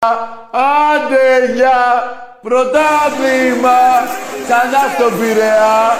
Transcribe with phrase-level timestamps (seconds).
[0.00, 1.76] Άντε για
[2.42, 3.80] πρωτάθλημα
[4.44, 5.96] ξανά στο Πειραιά.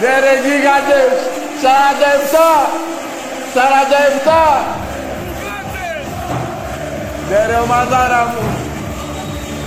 [0.00, 1.12] Ναι ρε γίγαντες,
[1.62, 2.68] 47,
[3.54, 4.64] 47.
[7.28, 8.42] Ναι ρε ομαδάρα μου.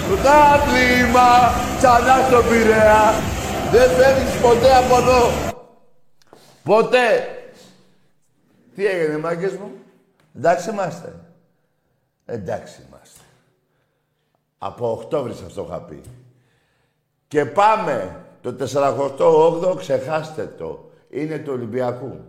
[0.07, 3.13] Πρωτάθλημα ξανά στο Πειραιά.
[3.71, 5.31] Δεν φεύγεις ποτέ από εδώ.
[6.63, 7.27] Ποτέ.
[8.75, 9.71] Τι έγινε, μάγκες μου;
[10.37, 11.13] Εντάξει είμαστε.
[12.25, 13.19] Εντάξει είμαστε.
[14.57, 16.01] Από Οκτώβρη σας το είχα πει.
[17.27, 18.25] Και πάμε.
[18.41, 20.89] Το 48ο ξεχάστε το.
[21.09, 22.19] Είναι του Ολυμπιακού.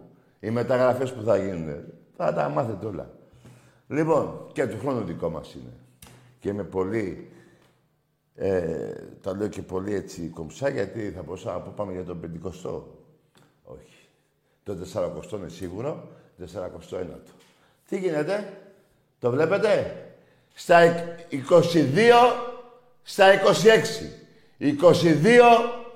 [0.41, 1.85] Οι μεταγραφές που θα γίνουν.
[2.17, 3.11] Θα τα μάθετε όλα.
[3.89, 5.73] Λοιπόν, και του χρόνου δικό μας είναι.
[6.39, 7.29] Και είμαι πολύ...
[8.35, 12.21] Ε, τα λέω και πολύ έτσι κομψά, γιατί θα μπορούσα να πω πάμε για τον
[12.43, 12.83] 50
[13.65, 14.09] Όχι.
[14.63, 16.47] Το 40 είναι σίγουρο, το
[16.91, 17.05] 41
[17.89, 18.64] Τι γίνεται,
[19.25, 19.97] το βλέπετε.
[20.55, 21.37] Στα 22,
[23.03, 24.05] στα 26.
[24.61, 24.71] 22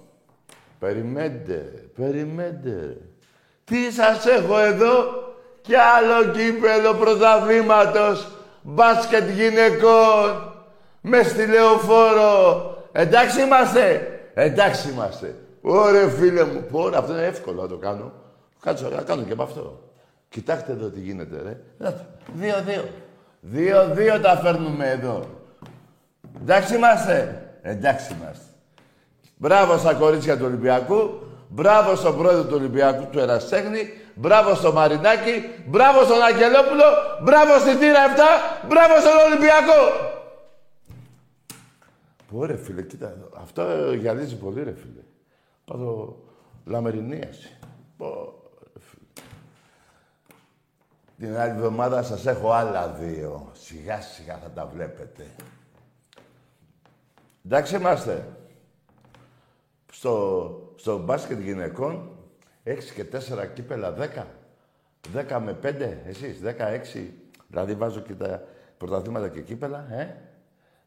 [0.80, 2.98] περιμένετε, περιμένετε.
[3.64, 5.04] Τι σας έχω εδώ;
[5.62, 10.54] Κι άλλο κύπελο πρωταθλήματος μπάσκετ γυναικών,
[11.02, 12.66] μες στη λεωφόρο.
[12.92, 14.08] Εντάξει είμαστε.
[14.34, 15.36] Εντάξει είμαστε.
[15.62, 16.66] Ωραία φίλε μου.
[16.72, 18.12] Ωραία, αυτό είναι εύκολο να το κάνω.
[18.62, 19.84] Κάτσε, να κάνω και από αυτό.
[20.30, 21.60] Κοιτάξτε εδώ τι γίνεται, ρε.
[22.34, 22.84] Δύο-δύο.
[23.40, 25.26] Δύο-δύο τα φέρνουμε εδώ.
[26.42, 27.46] Εντάξει είμαστε.
[27.62, 28.46] Εντάξει είμαστε.
[29.38, 31.21] Μπράβο στα κορίτσια του Ολυμπιακού.
[31.54, 33.94] Μπράβο στον πρόεδρο του Ολυμπιακού του Εραστέχνη.
[34.16, 36.84] Μπράβο στο Μαρινάκι, μπράβο στον Αγγελόπουλο,
[37.22, 38.00] μπράβο στην Τύρα
[38.64, 39.80] 7, μπράβο στον Ολυμπιακό.
[42.32, 43.30] Πω ρε φίλε, κοίτα εδώ.
[43.42, 45.02] Αυτό γυαλίζει πολύ ρε φίλε.
[45.66, 46.18] Πάθω
[46.66, 47.58] λαμερινίαση.
[47.98, 48.34] Πω
[48.74, 49.26] ρε φίλε.
[51.18, 53.52] Την άλλη εβδομάδα σας έχω άλλα δύο.
[53.54, 55.28] Σιγά σιγά θα τα βλέπετε.
[57.46, 58.28] Εντάξει είμαστε.
[59.92, 62.16] Στο, στο μπάσκετ γυναικών
[62.64, 64.28] Έξι και τέσσερα κύπελα, δέκα.
[65.12, 67.14] Δέκα με πέντε, εσείς, δέκα, έξι.
[67.48, 68.44] Δηλαδή βάζω και τα
[68.78, 70.16] πρωταθλήματα και κύπελα, ε.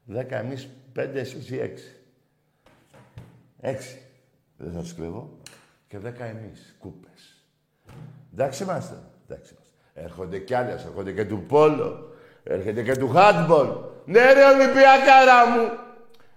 [0.05, 1.96] Δέκα εμείς, πέντε εσείς ή έξι.
[3.61, 3.99] Έξι.
[4.56, 5.38] Δεν θα σας κλεβώ.
[5.88, 7.44] Και δέκα εμείς, κούπες.
[8.32, 8.94] Εντάξει είμαστε.
[9.29, 9.75] Εντάξει είμαστε.
[9.94, 12.14] Έρχονται κι άλλες, έρχονται και του πόλο.
[12.43, 13.69] Έρχεται και του χάτμπολ.
[14.05, 15.79] Ναι ρε Ολυμπιακάρα μου.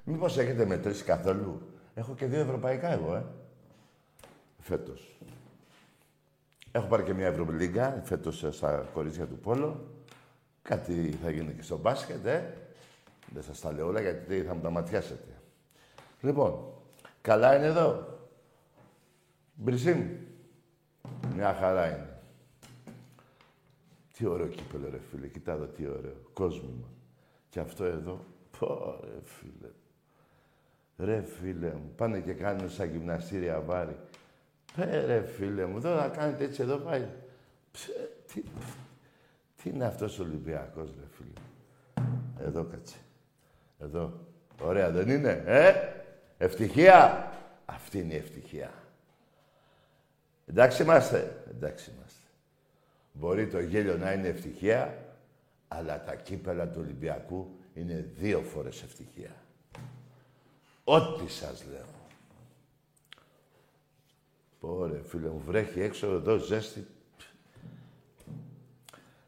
[0.04, 1.62] Μήπως έχετε μετρήσει καθόλου.
[1.94, 3.24] Έχω και δύο ευρωπαϊκά εγώ, ε.
[4.68, 5.18] Φέτος.
[6.72, 9.88] Έχω πάρει και μια Ευρωλίγκα φέτος στα κορίτσια του Πόλο.
[10.62, 12.54] Κάτι θα γίνει και στο μπάσκετ, ε.
[13.34, 15.42] Δεν σας τα λέω όλα γιατί θα μου τα ματιάσετε.
[16.22, 16.74] Λοιπόν,
[17.22, 18.18] καλά είναι εδώ.
[19.54, 20.08] Μπρισίμ.
[21.36, 22.20] Μια χαρά είναι.
[24.18, 25.28] Τι ωραίο κύπελο, ρε φίλε.
[25.28, 26.16] Κοιτά εδώ τι ωραίο.
[26.34, 26.88] Κόσμημα.
[27.50, 28.26] Και αυτό εδώ.
[28.60, 29.72] Πω, ρε φίλε.
[30.98, 31.94] Ρε φίλε μου.
[31.96, 33.98] Πάνε και κάνουν σαν γυμναστήρια βάρη.
[34.78, 35.78] Πε, ρε φίλε μου.
[35.78, 37.08] Εδώ να κάνετε έτσι εδώ πάει.
[38.28, 38.42] τι,
[39.64, 42.48] τι είναι αυτός ο Ολυμπιακός, ρε φίλε.
[42.48, 42.98] Εδώ κάτσε.
[43.80, 44.20] Εδώ.
[44.62, 45.74] Ωραία δεν είναι, ε;
[46.38, 47.32] Ευτυχία.
[47.66, 48.72] Αυτή είναι η ευτυχία.
[50.46, 51.44] Εντάξει είμαστε.
[51.50, 52.28] Εντάξει είμαστε.
[53.12, 54.98] Μπορεί το γέλιο να είναι ευτυχία,
[55.68, 59.36] αλλά τα κύπελα του Ολυμπιακού είναι δύο φορές ευτυχία.
[60.84, 61.97] Ό,τι σας λέω.
[64.68, 66.88] Πόρε, φίλε μου, βρέχει έξω εδώ ζέστη.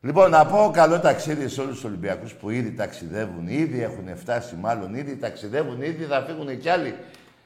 [0.02, 4.56] Λοιπόν, να πω καλό ταξίδι σε όλους τους Ολυμπιακούς που ήδη ταξιδεύουν, ήδη έχουν φτάσει
[4.56, 6.96] μάλλον, ήδη ταξιδεύουν, ήδη θα φύγουν κι άλλοι.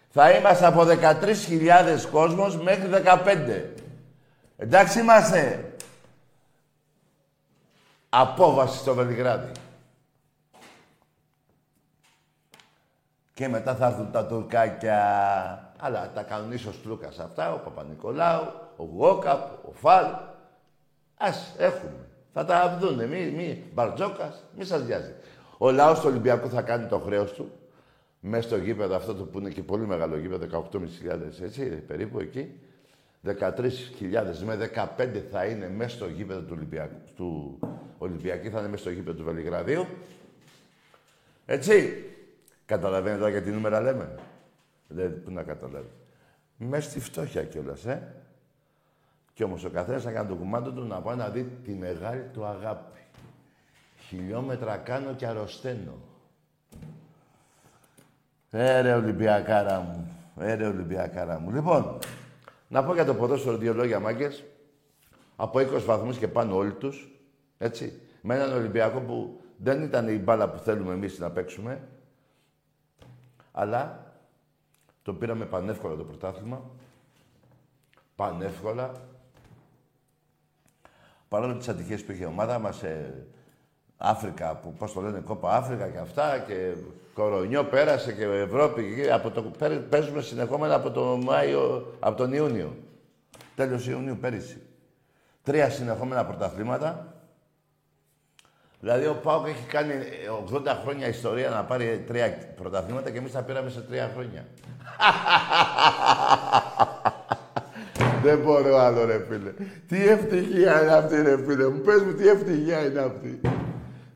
[0.10, 3.64] Θα είμαστε από 13.000 κόσμος μέχρι 15.
[4.58, 5.74] Εντάξει είμαστε.
[8.10, 9.52] Απόβαση στο Βελιγράδι.
[13.34, 15.73] Και μετά θα έρθουν τα τουρκάκια.
[15.86, 18.44] Αλλά τα κάνουν ίσως Λούκας αυτά, ο Παπα-Νικολάου,
[18.76, 20.06] ο Γόκαπ, ο Φαλ.
[21.18, 22.08] Ας έχουμε.
[22.34, 23.06] Θα τα δούνε.
[23.06, 25.14] Μη, μη, Μπαρτζόκας, μη σας βιάζει.
[25.58, 27.52] Ο λαός του Ολυμπιακού θα κάνει το χρέος του.
[28.20, 32.60] Μέσα στο γήπεδο αυτό το που είναι και πολύ μεγάλο γήπεδο, 18.500 έτσι, περίπου εκεί.
[33.26, 36.96] 13.000 με 15 θα είναι μέσα στο γήπεδο του Ολυμπιακού.
[37.16, 37.60] Του
[37.98, 39.86] Ολυμπιακή θα είναι μέσα στο γήπεδο του Βελιγραδίου.
[41.46, 42.04] Έτσι.
[42.66, 44.16] Καταλαβαίνετε τώρα γιατί νούμερα λέμε.
[44.88, 45.92] Δεν, πού να καταλάβεις.
[46.58, 48.14] Μέσα στη φτώχεια κιόλας, ε.
[49.34, 52.24] Κι όμως ο καθένας θα κάνει το κουμάντο του να πάει να δει τη μεγάλη
[52.34, 53.00] του αγάπη.
[54.08, 55.98] Χιλιόμετρα κάνω και αρρωσταίνω.
[58.52, 60.18] Έρε Ολυμπιακάρα μου.
[60.40, 61.52] Έρε Ολυμπιακάρα μου.
[61.52, 62.00] Λοιπόν,
[62.68, 64.44] να πω για το ποδόσφαιρο δύο λόγια, μάγκες.
[65.36, 67.12] Από 20 βαθμούς και πάνω όλοι τους.
[67.58, 68.02] Έτσι.
[68.22, 71.88] Με έναν Ολυμπιακό που δεν ήταν η μπάλα που θέλουμε εμείς να παίξουμε.
[73.52, 74.13] Αλλά
[75.04, 76.62] το πήραμε πανεύκολα το πρωτάθλημα.
[78.16, 78.92] Πανεύκολα.
[81.28, 83.28] Παρόλο τις ατυχίες που είχε η ομάδα μας, ε,
[83.98, 86.74] Αφρικα, που πώς το λένε, κόπα Αφρικα και αυτά και
[87.14, 88.96] κορονιό πέρασε και Ευρώπη.
[88.96, 89.52] Και από το,
[89.90, 92.78] παίζουμε συνεχόμενα από τον Μάιο, από τον Ιούνιο.
[93.56, 94.62] Τέλος Ιουνίου πέρυσι.
[95.44, 97.13] Τρία συνεχόμενα πρωταθλήματα.
[98.84, 99.94] Δηλαδή ο Πάοκ έχει κάνει
[100.52, 104.46] 80 χρόνια ιστορία να πάρει τρία πρωταθλήματα και εμείς τα πήραμε σε τρία χρόνια.
[108.24, 109.54] Δεν μπορώ άλλο ρε φίλε.
[109.88, 111.80] Τι ευτυχία είναι αυτή ρε φίλε μου.
[111.80, 113.42] Πες μου τι ευτυχία είναι αυτή.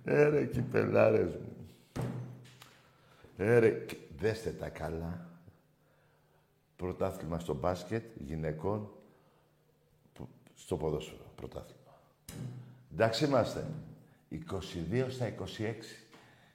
[0.04, 1.56] Έρε κυπελάρες μου.
[3.38, 3.86] Έρε,
[4.19, 5.28] δέστε τα καλά.
[6.75, 8.90] Πρωτάθλημα στο μπάσκετ γυναικών
[10.56, 11.31] στο ποδόσφαιρο.
[11.36, 12.00] Πρωτάθλημα.
[12.94, 13.66] Εντάξει είμαστε.
[14.31, 15.35] 22 στα 26.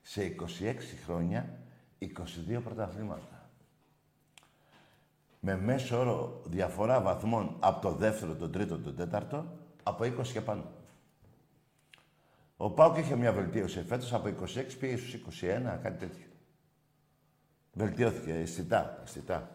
[0.02, 0.74] Σε 26
[1.04, 1.58] χρόνια,
[1.98, 3.50] 22 πρωταθλήματα.
[5.40, 9.46] Με μέσο όρο διαφορά βαθμών από το δεύτερο, τον τρίτο, τον τέταρτο,
[9.82, 10.70] από 20 και πάνω.
[12.56, 16.26] Ο Πάουκ είχε μια βελτίωση φέτος, από 26 πήγε στους 21, κάτι τέτοιο.
[17.72, 19.50] Βελτιώθηκε, αισθητά, αισθητά.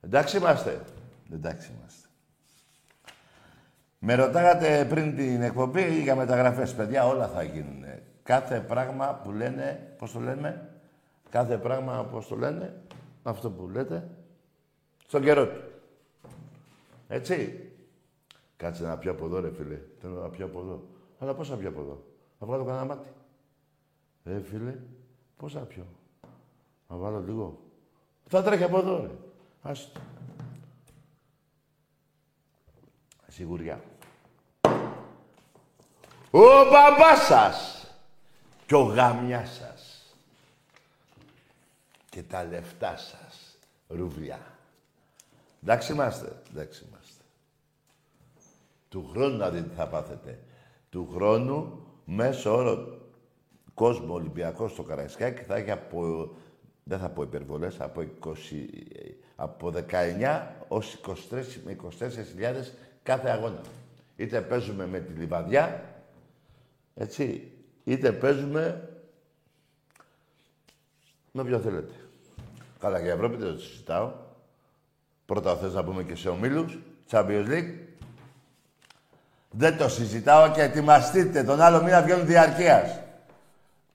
[0.00, 0.84] Εντάξει είμαστε.
[1.32, 2.03] Εντάξει είμαστε.
[4.06, 6.74] Με ρωτάγατε πριν την εκπομπή για μεταγραφές.
[6.74, 7.84] Παιδιά, όλα θα γίνουν.
[8.22, 10.70] Κάθε πράγμα που λένε, πώς το λέμε,
[11.30, 12.82] κάθε πράγμα, πώς το λένε,
[13.22, 14.08] αυτό που λέτε,
[15.06, 15.60] στον καιρό του.
[17.08, 17.68] Έτσι.
[18.56, 19.78] Κάτσε να πιω από εδώ, ρε φίλε.
[20.00, 20.82] Θέλω να πιω από εδώ.
[21.18, 22.04] Αλλά πώς θα πιω από εδώ;
[22.38, 23.08] Θα βγάλω κανένα μάτι.
[24.24, 24.74] Ε, φίλε,
[25.36, 25.86] πώς θα πιω;
[26.88, 27.60] Να βάλω λίγο.
[28.28, 29.10] Θα τρέχει από εδώ, ρε.
[29.62, 30.00] Άστο.
[33.28, 33.80] Σιγουριά.
[36.36, 37.86] Ο μπαμπάς σας
[38.66, 40.14] και ο γάμιας σας
[42.10, 44.40] και τα λεφτά σας, ρουβλιά.
[45.62, 47.22] Εντάξει είμαστε, εντάξει είμαστε.
[48.88, 50.40] Του χρόνου να δείτε θα πάθετε.
[50.90, 52.98] Του χρόνου μέσω όρο
[53.74, 56.30] κόσμο Ολυμπιακός στο Καραϊσκάκι θα έχει από,
[56.82, 58.34] δεν θα πω υπερβολές, από, 20,
[59.36, 61.00] από 19 ως
[61.30, 62.72] 23 με 24
[63.02, 63.60] κάθε αγώνα.
[64.16, 65.93] Είτε παίζουμε με τη Λιβαδιά,
[66.94, 67.52] έτσι,
[67.84, 68.88] είτε παίζουμε
[71.32, 71.94] με ποιο θέλετε.
[72.80, 74.12] Καλά, για Ευρώπη δεν το συζητάω.
[75.26, 76.78] Πρώτα θες να πούμε και σε ομίλους,
[77.10, 77.74] Champions League.
[79.50, 81.44] Δεν το συζητάω και ετοιμαστείτε.
[81.44, 83.00] Τον άλλο μήνα βγαίνουν διαρκείας.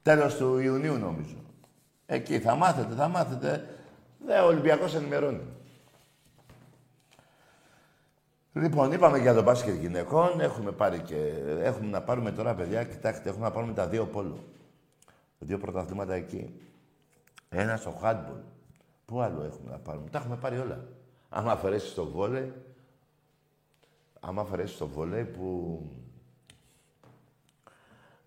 [0.03, 1.36] Τέλος του Ιουνίου νομίζω.
[2.06, 3.70] Εκεί θα μάθετε, θα μάθετε.
[4.25, 5.41] Δε, ο Ολυμπιακός ενημερώνει.
[8.60, 10.39] Λοιπόν, είπαμε για το μπάσκετ γυναικών.
[10.39, 11.16] Έχουμε πάρει και...
[11.62, 14.44] Έχουμε να πάρουμε τώρα, παιδιά, κοιτάξτε, έχουμε να πάρουμε τα δύο πόλο.
[15.39, 16.60] Δύο πρωταθλήματα εκεί.
[17.50, 18.42] Ένα στο handball.
[19.06, 20.88] Πού άλλο έχουμε να πάρουμε; Τα έχουμε πάρει όλα.
[21.30, 22.54] Άμα αφαιρέσεις το βόλεϊ,
[24.20, 25.82] άμα αφαιρέσεις το βόλεϊ που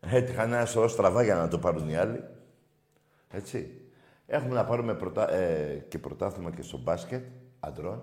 [0.01, 2.25] έτυχαν ένα σωρό στραβά για να το πάρουν οι άλλοι.
[3.31, 3.81] Έτσι.
[4.27, 5.33] Έχουμε να πάρουμε πρωτα...
[5.33, 7.25] ε, και πρωτάθλημα και στο μπάσκετ
[7.61, 8.03] αντρών.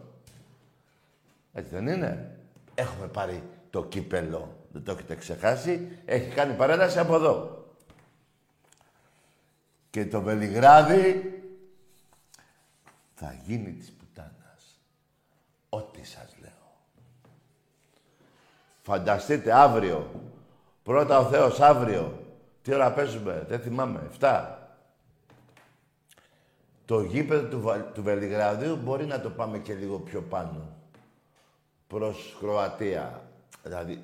[1.54, 2.40] Έτσι δεν είναι;
[2.80, 4.56] Έχουμε πάρει το κύπελο.
[4.72, 5.98] Δεν το έχετε ξεχάσει.
[6.06, 7.66] Έχει κάνει παρέλαση από εδώ.
[9.90, 11.34] Και το Βελιγράδι
[13.14, 14.82] θα γίνει της πουτάνας.
[15.70, 16.52] Ό,τι σας λέω.
[18.82, 20.12] Φανταστείτε αύριο.
[20.84, 22.24] Πρώτα ο Θεός αύριο.
[22.62, 24.10] Τι ώρα παίζουμε, δεν θυμάμαι.
[24.20, 24.58] 7.
[26.86, 30.79] Το γήπεδο του, του Βελιγραδίου μπορεί να το πάμε και λίγο πιο πάνω.
[31.90, 33.30] Προς Κροατία.
[33.64, 34.04] Δηλαδή,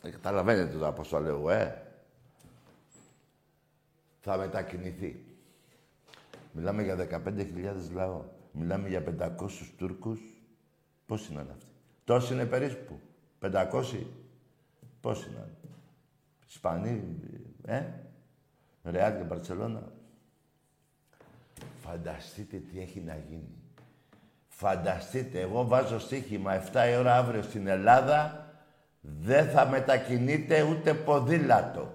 [0.00, 1.82] καταλαβαίνετε τώρα πώς το λέω, ε.
[4.20, 5.24] Θα μετακινηθεί.
[6.52, 8.24] Μιλάμε για 15.000 λαό.
[8.52, 10.20] Μιλάμε για 500 Τούρκους.
[11.06, 11.66] Πώς είναι αυτοί;
[12.04, 13.00] Τόσοι είναι περίπου.
[13.40, 14.06] 500.
[15.00, 15.48] Πώς είναι.
[16.48, 17.20] Ισπανοί,
[17.64, 17.84] ε.
[18.82, 19.92] Ρεάλ και Μπαρτσελώνα.
[21.80, 23.57] Φανταστείτε τι έχει να γίνει.
[24.60, 28.46] Φανταστείτε, εγώ βάζω στοίχημα 7 η ώρα αύριο στην Ελλάδα,
[29.00, 31.92] δεν θα μετακινείται ούτε ποδήλατο.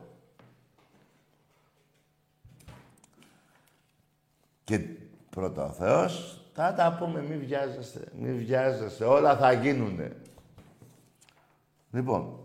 [4.63, 4.79] Και
[5.29, 10.15] πρώτα ο Θεός, θα τα πούμε, μη βιάζεστε, μη βιάζεστε, όλα θα γίνουνε.
[11.91, 12.39] Λοιπόν,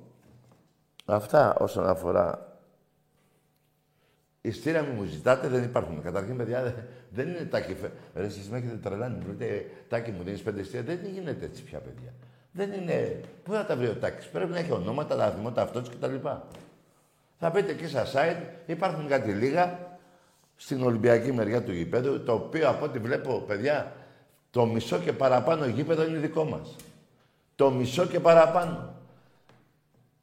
[1.04, 2.48] αυτά όσον αφορά
[4.40, 6.02] Ιστήρια μου ζητάτε, δεν υπάρχουν.
[6.02, 7.76] Καταρχήν, παιδιά, δεν είναι τάκι.
[8.14, 9.24] Ρε, εσείς με έχετε τρελάνει.
[9.24, 10.96] Μου λέτε, τάκι μου δίνεις πέντε ιστήρια.
[10.96, 12.12] Δεν γίνεται έτσι πια, παιδιά.
[12.52, 13.20] Δεν είναι...
[13.42, 16.14] Πού θα τα βρει ο τάκης; Πρέπει να έχει ονόματα, τα τα αυτός κτλ.
[17.38, 19.96] Θα πείτε εκεί στα site, υπάρχουν κάτι λίγα
[20.56, 23.92] στην Ολυμπιακή μεριά του γηπέδου, το οποίο από ό,τι βλέπω, παιδιά,
[24.50, 26.76] το μισό και παραπάνω γήπεδο είναι δικό μας.
[27.54, 28.94] Το μισό και παραπάνω.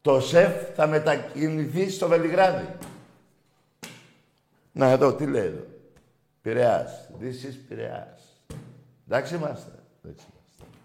[0.01, 2.67] Το ΣΕΦ θα μετακινηθεί στο Βελιγράδι.
[4.71, 5.63] Να εδώ, τι λέει εδώ.
[6.45, 7.09] Πειραιάς.
[7.19, 8.41] This is Πειραιάς.
[9.07, 9.71] Εντάξει είμαστε.
[10.03, 10.77] Εντάξει είμαστε.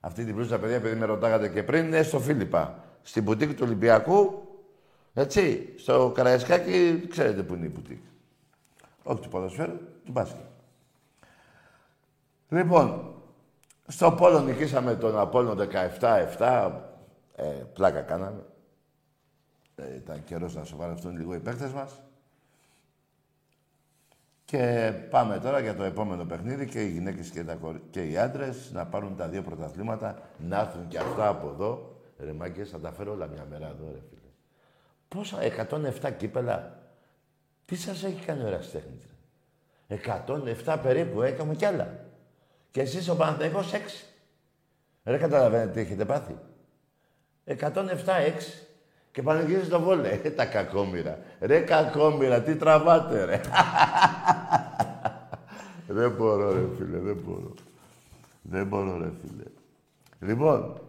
[0.00, 2.84] Αυτή την πλούσια παιδιά, επειδή με ρωτάγατε και πριν, είναι στο Φίλιππα.
[3.02, 4.48] Στην πουτίκη του Ολυμπιακού,
[5.14, 8.08] έτσι, στο Καραϊσκάκι, ξέρετε που είναι η πουτίκη.
[9.02, 10.44] Όχι του ποδοσφαίρου, του μπάσκετ.
[12.48, 13.14] Λοιπόν,
[13.86, 15.58] στο Πόλο νικήσαμε τον Απόλλων
[16.38, 16.72] 17-7.
[17.36, 18.44] Ε, πλάκα κάναμε.
[19.76, 22.00] Ε, ήταν καιρός να σοβαρευτούν λίγο οι παίκτες μας.
[24.46, 27.58] Και πάμε τώρα για το επόμενο παιχνίδι και οι γυναίκες και, τα
[27.90, 31.96] και οι άντρες να πάρουν τα δύο πρωταθλήματα, να έρθουν και αυτά από εδώ.
[32.18, 34.30] Ρε μάγκες, θα τα φέρω όλα μια μέρα εδώ, ρε φίλε.
[35.08, 35.38] Πόσα,
[36.02, 36.78] 107 κύπελα.
[37.64, 39.04] Τι σας έχει κάνει ο Εραστέχνης,
[39.88, 39.96] ρε;
[40.64, 42.04] 107 περίπου, έκαμε κι άλλα.
[42.70, 43.76] Και εσείς ο Παναθηναϊκός 6.
[45.04, 46.38] Ρε καταλαβαίνετε τι έχετε πάθει.
[47.44, 48.66] 107-6.
[49.12, 50.08] Και πανηγυρίζει το βόλε.
[50.08, 51.18] Ε, τα κακόμοιρα.
[51.40, 53.40] Ρε κακόμοιρα, τι τραβάτε ρε.
[55.86, 57.54] δεν μπορώ ρε φίλε, δεν μπορώ.
[58.42, 59.44] Δεν μπορώ ρε φίλε.
[60.20, 60.80] Λοιπόν,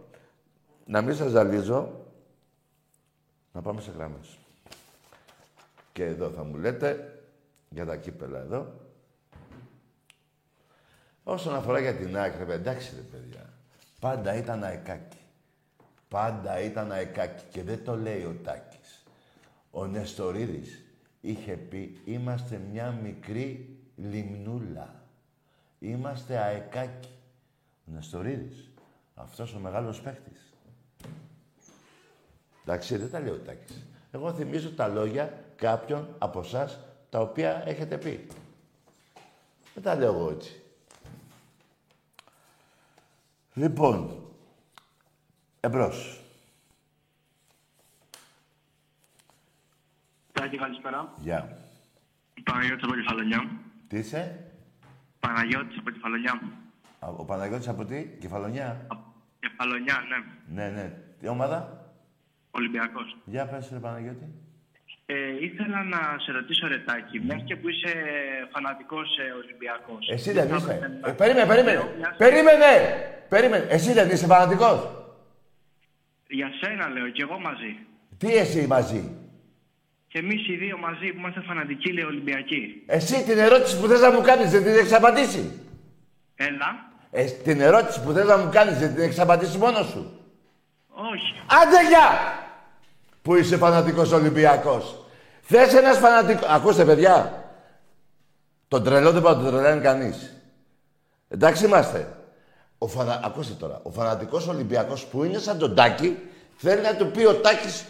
[0.85, 2.05] να μην σας ζαλίζω,
[3.53, 4.37] να πάμε σε γράμμες.
[5.93, 7.21] Και εδώ θα μου λέτε,
[7.69, 8.73] για τα κύπελα εδώ.
[11.23, 13.53] Όσον αφορά για την άκρη, εντάξει ρε παιδιά.
[13.99, 15.17] Πάντα ήταν αεκάκι.
[16.07, 19.03] Πάντα ήταν αεκάκι και δεν το λέει ο Τάκης.
[19.71, 20.83] Ο Νεστορίδης
[21.21, 24.93] είχε πει είμαστε μια μικρή λιμνούλα.
[25.79, 27.09] Είμαστε αεκάκι.
[27.87, 28.69] Ο Νεστορίδης.
[29.15, 30.53] Αυτός ο μεγάλος παίχτης.
[32.63, 33.85] Εντάξει, δεν τα λέει ο Τάκης.
[34.11, 38.27] Εγώ θυμίζω τα λόγια κάποιων από εσάς τα οποία έχετε πει.
[39.73, 40.61] Δεν τα λέω εγώ έτσι.
[43.53, 44.21] Λοιπόν,
[45.59, 46.21] Εμπρός.
[50.31, 51.13] Τάκη, καλησπέρα.
[51.17, 51.57] Γεια.
[52.43, 53.49] Παναγιώτης από Κεφαλονιά.
[53.87, 54.51] Τι είσαι;
[55.19, 56.41] Παναγιώτης από Κεφαλονιά.
[56.99, 60.63] Ο Παναγιώτης από τι, Κεφαλονιά; Από Κεφαλονιά, ναι.
[60.63, 60.93] Ναι, ναι.
[61.19, 61.85] Τι ομάδα;
[62.51, 63.17] Ολυμπιακός.
[63.25, 64.27] Για πες, ρε Παναγιώτη.
[65.05, 67.93] Ε, ήθελα να σε ρωτήσω, Ρετάκι, μιας και που είσαι
[68.53, 70.09] φανατικός ε, Ολυμπιακός.
[70.11, 70.99] Εσύ δεν είσαι.
[71.05, 71.81] Ε, περίμενε, περίμενε.
[72.17, 72.71] Περίμενε!
[73.29, 73.65] Περίμενε.
[73.69, 74.79] Εσύ δεν είσαι φανατικός.
[76.27, 77.77] Για σένα λέω, και εγώ μαζί.
[78.17, 79.17] Τι εσύ μαζί;
[80.07, 82.83] Και εμείς οι δύο μαζί που είμαστε φανατικοί, λέει Ολυμπιακοί.
[82.85, 85.61] Εσύ την ερώτηση που θες να μου κάνεις δεν την έχεις απαντήσει;
[86.35, 86.85] Έλα.
[87.11, 90.21] Ε, την ερώτηση που θες να μου κάνεις δεν την έχεις απαντήσει μόνος σου;
[90.89, 91.33] Όχι.
[91.61, 92.09] Άντε γεια!
[93.21, 95.05] Που είσαι φανατικός Ολυμπιακός;
[95.41, 96.49] Θες ένας φανατικός...
[96.49, 97.43] Ακούστε παιδιά.
[98.67, 100.41] Τον τρελό δεν πάει να τον τρελαίνει κανείς.
[101.27, 102.17] Εντάξει είμαστε.
[102.77, 103.21] Ο φανα...
[103.23, 103.79] Ακούστε τώρα.
[103.83, 106.17] Ο φανατικός Ολυμπιακός που είναι σαν τον Τάκη
[106.55, 107.85] θέλει να του πει ο Τάκης...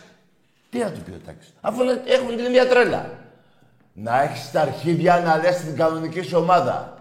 [0.78, 1.54] Τι να του πει ο Τάκης.
[1.62, 3.10] Αφού είναι- έχουν την ίδια τρέλα.
[3.94, 6.98] Να έχεις τα αρχίδια να λες την κανονική σου ομάδα.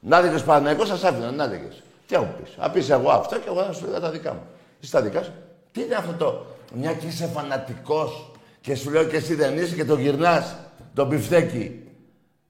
[0.00, 1.82] Να δείχνεις Παναγικό, σας άφηνα, να δείχνεις.
[2.06, 2.52] Τι θα μου πεις.
[2.58, 4.42] Θα πεις εγώ αυτό και εγώ θα σου λέω τα δικά μου.
[4.82, 5.32] Εσύ τα δικά σου.
[5.72, 9.74] Τι είναι αυτό το, μια και είσαι φανατικός και σου λέω και εσύ δεν είσαι
[9.74, 10.56] και το γυρνάς,
[10.94, 11.88] το μπιφτέκι.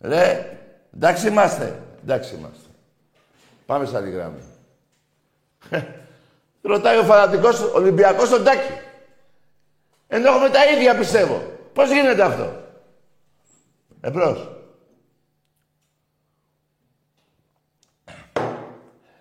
[0.01, 0.57] Ρε,
[0.95, 1.83] εντάξει είμαστε.
[2.03, 2.69] Εντάξει είμαστε.
[3.67, 4.39] Πάμε στα άλλη γράμμα.
[6.63, 8.73] Ρωτάει ο φανατικός Ολυμπιακός τον Τάκη.
[10.09, 11.43] Ενώ έχουμε τα ίδια πιστεύω.
[11.73, 12.65] Πώς γίνεται αυτό;
[14.01, 14.51] Εμπρός.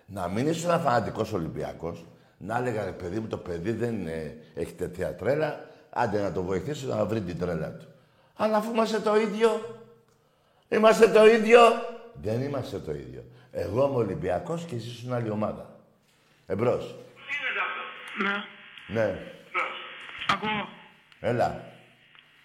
[0.06, 2.04] Να μην είσαι ένα φανατικό Ολυμπιακός,
[2.38, 6.42] να έλεγα ρε παιδί μου, το παιδί δεν είναι, έχει τέτοια τρέλα, άντε να το
[6.42, 7.86] βοηθήσω να βρει την τρέλα του.
[8.36, 9.76] Αλλά αφού είμαστε το ίδιο,
[10.68, 11.60] είμαστε το ίδιο,
[12.22, 13.24] δεν είμαστε το ίδιο.
[13.50, 15.80] Εγώ είμαι Ολυμπιακός και εσύ είσαι άλλη ομάδα.
[16.46, 16.94] Εμπρός.
[18.22, 18.44] Ναι.
[19.00, 19.18] Ναι,
[20.32, 20.68] Ακούω.
[21.20, 21.64] έλα.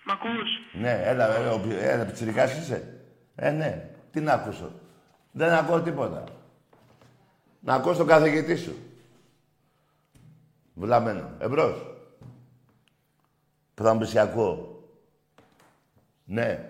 [0.06, 3.02] Μ' ακούς; Ναι, έλα, έλα, ο- έλα, πιτσιρικάς είσαι;
[3.36, 4.72] Ε, ναι, τι να ακούσω;
[5.32, 6.24] Δεν ακούω τίποτα.
[7.60, 8.76] Να ακούω τον καθηγητή σου.
[10.74, 11.30] Βλαμμένο.
[11.40, 11.86] Εμπρός.
[13.74, 14.84] Που θα μου πεις, «Σε ακούω.
[16.26, 16.70] Ναι.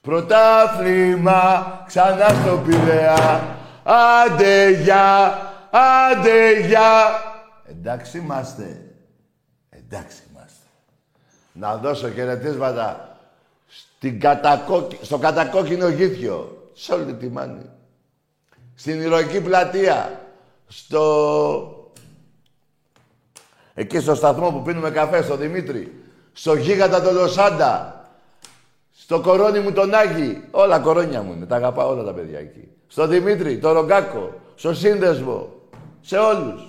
[0.00, 3.56] Πρωτάθλημα ξανά στο Πειραιά.
[3.84, 5.38] Άντε γεια,
[5.70, 6.96] άντε γεια.
[7.70, 8.84] Εντάξει είμαστε.
[9.70, 10.66] Εντάξει είμαστε.
[11.52, 13.16] Να δώσω χαιρετίσματα
[13.66, 16.70] στην κατακόκκι- στο κατακόκκινο γήθιο.
[16.74, 17.70] Σε όλη τη μάνη.
[18.74, 20.20] Στην ηρωική πλατεία.
[20.68, 21.92] Στο...
[23.74, 26.02] Εκεί στο σταθμό που πίνουμε καφέ, στο Δημήτρη.
[26.32, 28.02] Στο γίγαντα τον Λοσάντα.
[28.96, 30.44] Στο κορώνι μου τον Άγη.
[30.50, 31.46] Όλα κορώνια μου είναι.
[31.46, 32.68] Τα αγαπάω όλα τα παιδιά εκεί.
[32.86, 34.40] Στο Δημήτρη, το Ρογκάκο.
[34.54, 35.52] Στο Σύνδεσμο.
[36.00, 36.67] Σε όλους.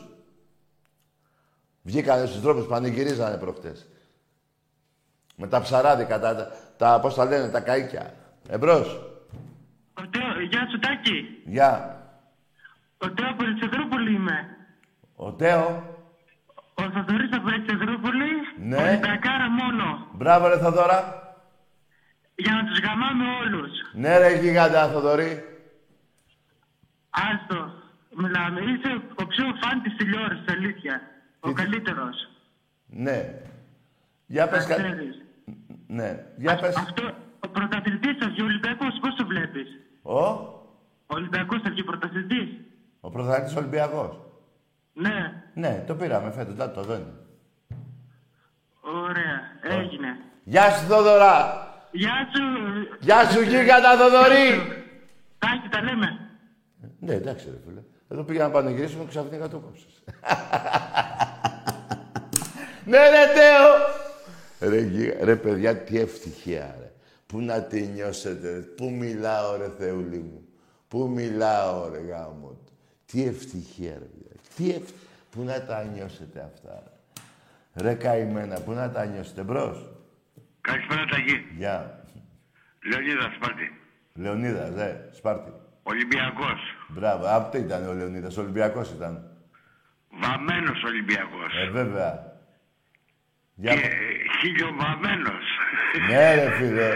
[1.89, 3.87] Βγήκανε στους τρόπους, πανηγυρίζανε προχτές.
[5.35, 8.05] Με τα ψαράδικα, τα, τα, τα πώς τα λένε, τα καΐκια.
[8.49, 8.87] Εμπρός.
[9.93, 11.17] Ο Τέο, γεια σου Τάκη.
[11.45, 11.71] Γεια.
[12.97, 14.37] Ο Τέο από Ελευθερούπολη είμαι.
[15.15, 15.65] Ο Τέο.
[16.73, 18.31] Ο Θοδωρής από Ελευθερούπολη.
[18.59, 18.77] Ναι.
[18.77, 20.07] Ολυμπιακάρα μόνο.
[20.13, 20.99] Μπράβο ρε Θοδώρα.
[22.35, 23.71] Για να τους γαμάμε όλους.
[23.93, 25.43] Ναι ρε γίγαντα Θοδωρή.
[27.09, 27.71] Άστο.
[28.21, 28.59] Μιλάμε.
[28.59, 31.01] Είσαι ο πιο φαν της τηλεόρασης, αλήθεια.
[31.39, 32.29] Ο καλύτερος.
[32.85, 33.41] Ναι.
[34.25, 34.81] Για πες Να κάτι.
[34.81, 35.21] ξέρεις.
[35.87, 36.25] Ναι.
[36.37, 36.75] Για πες.
[36.75, 39.67] Αυτό, ο πρωταθλητής θα βγει Ολυμπιακός, πώς το βλέπεις;
[40.01, 42.49] Ο; Ο Ολυμπιακός θα βγει πρωταθλητής.
[42.99, 44.19] Ο πρωταθλητής Ολυμπιακός.
[44.93, 45.43] Ναι.
[45.53, 46.55] Ναι, το πήραμε φέτος.
[46.55, 46.99] Να το δω.
[48.81, 49.41] Ωραία.
[49.61, 50.17] Έγινε.
[50.43, 51.67] Γεια σου Θοδωρά.
[51.91, 52.43] Γεια σου.
[52.99, 54.49] Γεια σου γίγαντα Θοδωρή.
[55.37, 56.19] Τάκη, τα λέμε.
[56.99, 57.81] Ναι, εντάξει ρε φίλε.
[58.07, 60.03] Εδώ πήγα να πανηγυρίσουμε και ξαφνικά το κόψες.
[62.89, 63.67] ναι ρε Τέο.
[64.69, 66.91] Ρε, γίγα- ρε παιδιά, τι ευτυχία ρε.
[67.25, 68.59] Πού να τη νιώσετε, ρε.
[68.59, 70.43] πού μιλάω ρε Θεούλη μου.
[70.87, 72.71] Πού μιλάω ρε γάμο του.
[73.05, 74.35] Τι ευτυχία ρε παιδιά.
[74.55, 74.89] Τι ευ...
[75.31, 76.83] Πού να τα νιώσετε αυτά.
[77.75, 79.41] Ρε, ρε καημένα, πού να τα νιώσετε.
[79.41, 79.89] Μπρος.
[80.61, 81.45] Καλησπέρα Τάκη.
[81.57, 82.03] Γεια.
[82.91, 83.71] Λεωνίδα Σπάρτη.
[84.13, 85.09] Λεωνίδας, ρε.
[85.11, 85.51] Σπάρτη.
[85.83, 86.59] Ολυμπιακός.
[86.87, 87.25] Μπράβο.
[87.25, 88.37] Αυτό ήταν ο Λεωνίδας.
[88.37, 89.31] Ο Ολυμπιακός ήταν.
[90.21, 91.53] Βαμμένος Ολυμπιακός.
[91.67, 92.28] Ε, βέβαια.
[93.61, 93.73] Για...
[93.73, 93.89] Και
[94.39, 95.45] χιλιοβαμμένος.
[96.09, 96.89] Ναι, ρε φίλε.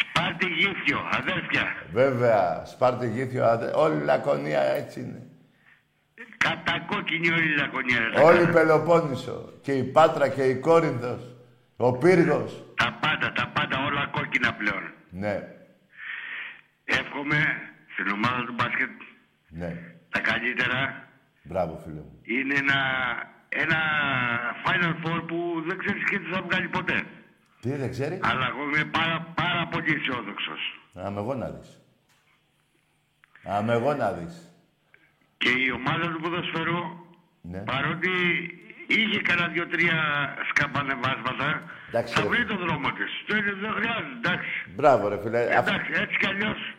[0.00, 1.74] Σπάρτη γύφιο, αδέρφια.
[1.92, 2.64] Βέβαια.
[2.64, 3.72] Σπάρτη Γήθιο, αδε...
[3.74, 5.22] όλη η Λακωνία έτσι είναι.
[6.36, 7.98] Κατακόκκινη όλη η Λακωνία.
[7.98, 8.52] ρε, τα Όλη η κάνω.
[8.52, 9.52] Πελοπόννησο.
[9.62, 11.22] Και η Πάτρα και η Κόρινθος.
[11.76, 12.64] Ο Πύργος.
[12.76, 14.82] Τα πάντα, τα πάντα όλα κόκκινα πλέον.
[15.10, 15.42] Ναι.
[16.84, 17.38] Εύχομαι
[17.92, 18.90] στην ομάδα του μπάσκετ
[19.48, 19.76] Ναι.
[20.10, 21.08] τα καλύτερα.
[21.42, 22.18] Μπράβο, φίλε μου.
[22.22, 22.78] Είναι ένα,
[23.54, 23.78] ένα
[24.66, 27.02] Final Four που δεν ξέρεις και τι θα βγάλει ποτέ.
[27.60, 30.60] Τι δεν ξέρει; Αλλά εγώ είμαι πάρα, πάρα πολύ αισιόδοξος.
[30.94, 31.80] Άμε εγώ να δεις.
[33.44, 34.34] Άμε εγώ να δεις.
[35.38, 36.80] Και η ομάδα του ποδοσφαίρου,
[37.42, 37.58] Ναι.
[37.58, 38.10] παρότι
[38.86, 39.98] είχε κανένα δύο-τρία
[40.48, 42.28] σκαμπανεβάσματα, Εντάξει, θα ρε.
[42.28, 43.10] βρει τον δρόμο της.
[43.28, 43.42] Δεν
[43.76, 44.48] χρειάζεται, εντάξει.
[44.74, 45.56] Μπράβο, ρε φίλε.
[45.56, 46.74] Αυ- Εντάξει, έτσι κι αλλιώς.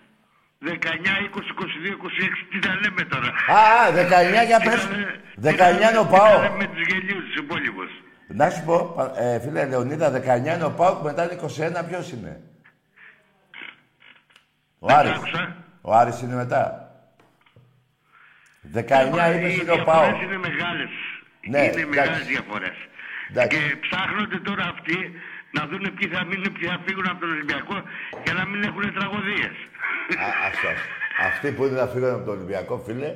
[0.63, 4.88] 19, 20, 22, 26, τι τα λέμε τώρα; Α, α, 19 για Τι πες.
[4.88, 6.41] τα λέ- 19 είναι ο τι τα ΠΑΟ.
[6.41, 7.89] λέμε με τους γελίους τους υπόλοιπους;
[8.28, 12.12] Να σου πω, πα- ε, φίλε Λεωνίδα, 19 είναι ο Πάουκ, μετά είναι 21, ποιος
[12.12, 12.41] είναι;
[14.80, 15.12] Ο Δεν Άρης.
[15.12, 15.56] άκουσα.
[15.82, 16.63] Ο Άρης είναι μετά.
[18.62, 20.21] 19 Οι είπες είναι ο διαφορές Πάουκ.
[20.21, 20.91] είναι μεγάλες.
[21.52, 21.86] Ναι, είναι εντάξει.
[21.86, 22.78] μεγάλες διαφορές.
[23.30, 23.58] Εντάξει.
[23.58, 24.97] Και ψάχνονται τώρα αυτοί
[25.58, 27.76] να δουν ποιοι θα μείνουν, ποιοι θα φύγουν από τον Ολυμπιακό
[28.23, 29.56] για να μην έχουν τραγωδίες.
[30.18, 30.89] Α, άστο, άστο.
[31.28, 33.16] Αυτοί που είναι να φύγουν από το Ολυμπιακό, φίλε,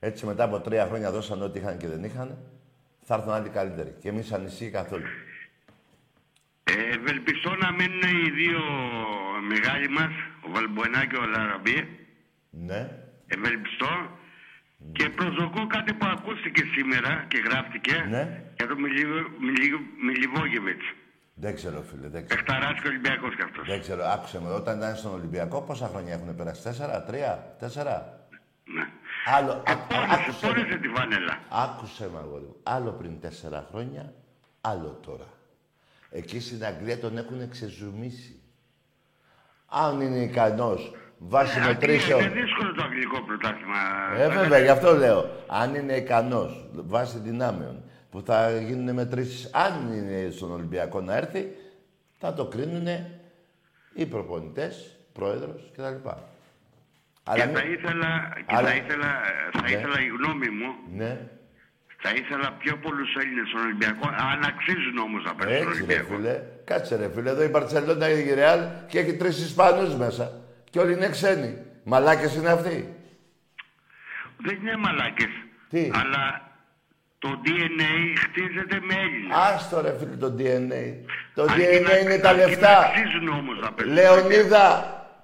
[0.00, 2.38] έτσι μετά από τρία χρόνια δώσαν ό,τι είχαν και δεν είχαν,
[3.02, 3.96] θα έρθουν άλλοι καλύτεροι.
[4.00, 5.06] Και εμείς ανησυχεί καθόλου.
[6.64, 8.60] Ε, ευελπιστώ να μείνουν οι δύο
[9.48, 10.10] μεγάλοι μας,
[10.46, 11.88] ο Βαλμποενά και ο Λαραμπή.
[12.50, 12.90] Ναι.
[13.26, 14.16] Ευελπιστώ.
[14.92, 18.42] Και προσδοκώ κάτι που ακούστηκε σήμερα και γράφτηκε Ναι.
[18.56, 19.06] για τον Μιλι-
[19.40, 20.84] Μιλι- Μιλιβόγεβιτς.
[21.40, 23.66] Δεν ξέρω, φίλε, δεν ξέρω.Εχταράς και Ολυμπιακός κι αυτός.
[23.66, 24.50] Δεν ξέρω, άκουσε με.
[24.50, 28.18] Όταν ήταν στον Ολυμπιακό, πόσα χρόνια έχουν περάσει, τέσσερα, τρία, τέσσερα;
[28.64, 28.86] Ναι.
[29.36, 30.52] Άλλο, α- α- Πόνεσε, άκουσε με.
[30.52, 31.38] πόνεσε τη φανέλα.
[31.48, 32.56] Άκουσε με, αγόρι μου.
[32.62, 34.12] Άλλο πριν τέσσερα χρόνια,
[34.60, 35.24] άλλο τώρα.
[36.10, 38.40] Εκεί στην Αγγλία τον έχουν ξεζουμίσει.
[39.66, 42.20] Αν είναι ικανός, βάσει Αγγλία, μετρήσεων.
[42.20, 43.76] Είναι δύσκολο το αγγλικό πρωτάθλημα.
[44.16, 45.30] Ε, βέβαια, γι' αυτό λέω.
[45.48, 51.48] Αν είναι ικανός, βάσει δυνάμεων, που θα γίνουν μετρήσεις, αν είναι στον Ολυμπιακό να έρθει,
[52.18, 52.86] θα το κρίνουν
[53.94, 55.82] οι προπονητές, πρόεδρος κτλ.
[57.34, 59.20] Και μην- θα ήθελα, και Αλλά- θα ήθελα,
[59.52, 59.70] θα Ναι.
[59.70, 61.18] ήθελα η γνώμη μου, Ναι,
[62.02, 65.94] θα ήθελα πιο πολλούς Έλληνες στον Ολυμπιακό, αν αξίζουν όμως να παίρνουν στον έτσι ρε
[65.94, 66.14] Ολυμπιακό.
[66.14, 66.42] φίλε.
[66.64, 70.40] Κάτσε ρε φίλε, εδώ η Μπαρτσελόνα η Ρεάλ και έχει τρεις Ισπανούς μέσα.
[70.70, 71.58] Και όλοι είναι ξένοι.
[71.84, 72.94] Μαλάκες είναι αυτοί.
[74.40, 75.30] Δεν είναι μαλάκες.
[75.70, 76.47] Τι; Αλλά
[77.18, 77.92] το DNA
[78.24, 79.36] χτίζεται με Έλληνες.
[79.36, 80.82] Άστο ρε φίλε το DNA.
[81.34, 82.78] Το Αρκεί DNA να- είναι τα αρκεί να λεφτά.
[82.78, 83.94] αξίζουν όμως να παίρνουν.
[83.94, 84.66] Λεωνίδα,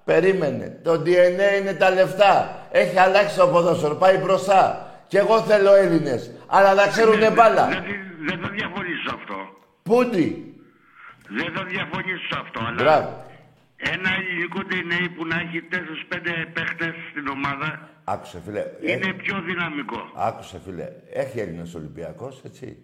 [0.04, 0.80] περίμενε.
[0.84, 2.66] Το DNA είναι τα λεφτά.
[2.72, 4.88] Έχει αλλάξει το ποδόσφαιρο, πάει μπροστά.
[5.08, 6.30] Και εγώ θέλω Έλληνες.
[6.46, 7.66] Αλλά να ξέρουνε μπάλα.
[7.68, 7.84] Δεν,
[8.28, 9.36] δεν θα διαφωνήσω σε αυτό.
[9.82, 10.54] Πούντι.
[11.28, 12.60] Δεν θα διαφωνήσω σε αυτό.
[12.60, 13.26] Αλλά Μπράβο.
[13.76, 18.64] ένα ελληνικό DNA που να έχει 4-5 παίχτες στην ομάδα Άκουσε φίλε.
[18.80, 19.96] είναι Έχει- πιο δυναμικό.
[20.16, 20.88] Άκουσε φίλε.
[21.12, 22.78] Έχει Έλληνες Ολυμπιακός, έτσι.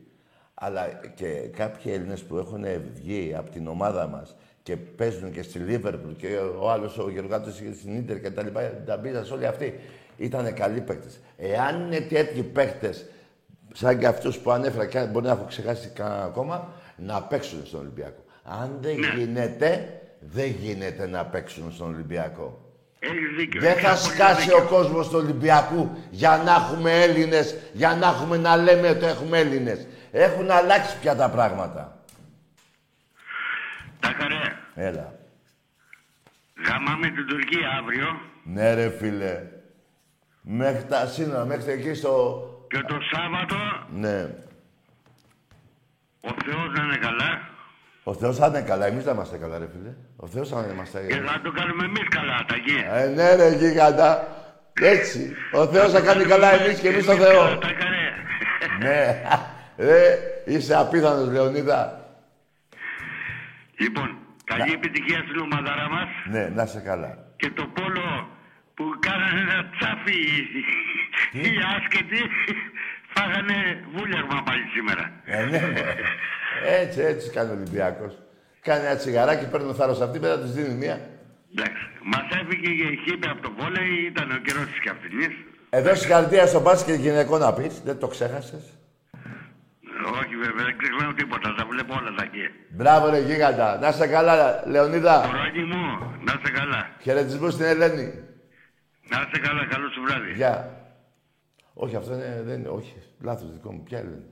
[0.55, 5.59] Αλλά και κάποιοι Έλληνες που έχουν βγει από την ομάδα μας και παίζουν και στη
[5.59, 9.47] Λίβερπουλ και ο άλλος ο Γεωργάτος είχε στην Ίντερ και τα λοιπά, τα μπίζας όλοι
[9.47, 9.75] αυτοί.
[10.17, 11.21] Ήταν καλοί παίκτες.
[11.37, 13.07] Εάν είναι τέτοιοι παίκτες
[13.73, 17.67] σαν και αυτούς που ανέφερα και αν μπορεί να έχω ξεχάσει κανένα ακόμα, να παίξουν
[17.67, 18.25] στον Ολυμπιακό.
[18.43, 22.70] Αν δεν γίνεται, δεν γίνεται να παίξουν στον Ολυμπιακό.
[23.03, 23.61] Έχεις δίκιο.
[23.61, 24.65] Δεν έχεις θα απόλυτο σκάσει δίκιο.
[24.65, 29.39] ο κόσμος του Ολυμπιακού για να έχουμε Έλληνες, για να έχουμε να λέμε ότι έχουμε
[29.39, 29.87] Έλληνες.
[30.13, 32.03] Έχουν αλλάξει πια τα πράγματα.
[34.01, 34.57] Τα χαρέ.
[34.75, 35.19] Έλα.
[36.69, 39.43] Γαμάμε την Τουρκία αύριο Ναι ρε φίλε.
[40.43, 42.45] Μέχρι τα σύνορα, μέχρι εκεί στο...
[42.69, 43.57] και το Σάββατο
[43.95, 44.23] Ναι.
[46.21, 47.49] ο Θεός να είναι καλά
[48.03, 48.87] Ο Θεός θα είναι καλά.
[48.87, 49.93] Εμείς θα είμαστε καλά ρε φίλε.
[50.17, 52.77] Ο Θεός θα είμαστε και θα το κάνουμε εμείς καλά, Τακί.
[52.93, 54.27] Ε, ναι ρε γίγαντα.
[54.81, 55.35] Έτσι.
[55.53, 57.59] Ο Θεός θα κάνει καλά εμείς και εμείς τον καλά, Θεό.
[57.59, 58.09] Τα χαρέ.
[58.85, 59.23] Ναι.
[59.77, 62.05] Ρε, είσαι απίθανος Λεωνίδα.
[63.79, 67.19] Λοιπόν, καλή επιτυχία στην ομαδάρα μας Ναι, να είσαι καλά.
[67.37, 68.29] και το πόλο
[68.75, 70.21] που κάνανε ένα τσάφι
[71.33, 72.21] οι άσκετοι
[73.15, 73.57] φάγανε
[73.95, 75.05] βούλιαγμα πάλι σήμερα.
[75.25, 75.95] Ε, ναι, μωρέ.
[76.83, 78.13] Έτσι, έτσι κάνει ο Ολυμπιακός.
[78.63, 81.01] Κάνει ένα τσιγαράκι, παίρνει το θάρρος αυτή, μετά τους δίνει μία.
[81.55, 85.35] Εντάξει, μας έφυγε η χίπη από το βόλεϊ, ήταν ο καιρός της καυτινής.
[85.71, 88.65] Εδώ συγχαρητήρια στο μπάσκετ γυναικών να πεις, δεν το ξέχασες;
[90.21, 92.47] Όχι βέβαια, δεν ξεχνάω τίποτα, τα βλέπω όλα τα εκεί.
[92.69, 93.79] Μπράβο ρε γίγαντα.
[93.81, 95.27] Να είσαι καλά, Λεωνίδα.
[95.27, 95.83] Κοράκι μου,
[96.25, 96.89] να είστε καλά.
[97.03, 98.07] Χαιρετισμούς στην Ελένη.
[99.11, 100.33] Να είστε καλά, καλό σου βράδυ.
[100.33, 100.80] Γεια.
[101.83, 102.95] Όχι, αυτό είναι, δεν είναι, όχι.
[103.21, 103.83] Λάθος δικό μου.
[103.83, 104.25] Ποια Ελένη.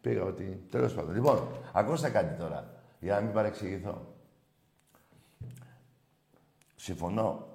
[0.00, 0.62] Πήγα ότι...
[0.70, 1.14] Τέλος πάντων.
[1.14, 4.14] Λοιπόν, ακούστε κάτι τώρα, για να μην παρεξηγηθώ.
[6.76, 7.48] Συμφωνώ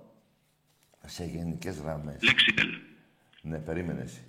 [1.06, 2.22] σε γενικές γραμμές.
[2.22, 2.68] Λέξιτελ.
[3.42, 4.24] Ναι, περίμενε εσύ.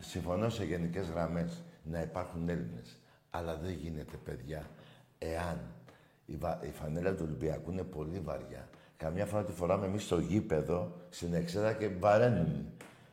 [0.00, 3.00] Συμφωνώ σε γενικές γραμμές να υπάρχουν Έλληνες.
[3.30, 4.70] Αλλά δεν γίνεται, παιδιά,
[5.18, 5.60] εάν
[6.26, 6.60] η, βα...
[6.62, 8.68] η φανέλα του Ολυμπιακού είναι πολύ βαριά.
[8.96, 12.66] Καμιά φορά τη φοράμε εμείς στο γήπεδο, στην εξέδρα και βαραίνουν.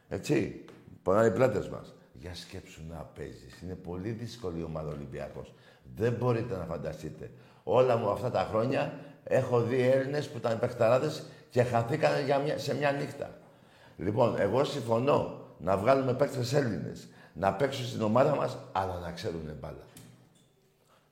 [0.09, 0.65] Έτσι.
[1.03, 1.93] Πονάνε οι πλάτες μας.
[2.13, 3.61] Για σκέψου να παίζεις.
[3.61, 5.53] Είναι πολύ δύσκολη η ομάδα Ολυμπιακός.
[5.95, 7.31] Δεν μπορείτε να φανταστείτε.
[7.63, 12.57] Όλα μου αυτά τα χρόνια έχω δει Έλληνες που ήταν παιχταράδες και χαθήκανε για μια...
[12.57, 13.37] σε μια νύχτα.
[13.97, 17.07] Λοιπόν, εγώ συμφωνώ να βγάλουμε παίκτες Έλληνες.
[17.33, 19.83] να παίξουν στην ομάδα μας, αλλά να ξέρουν μπάλα.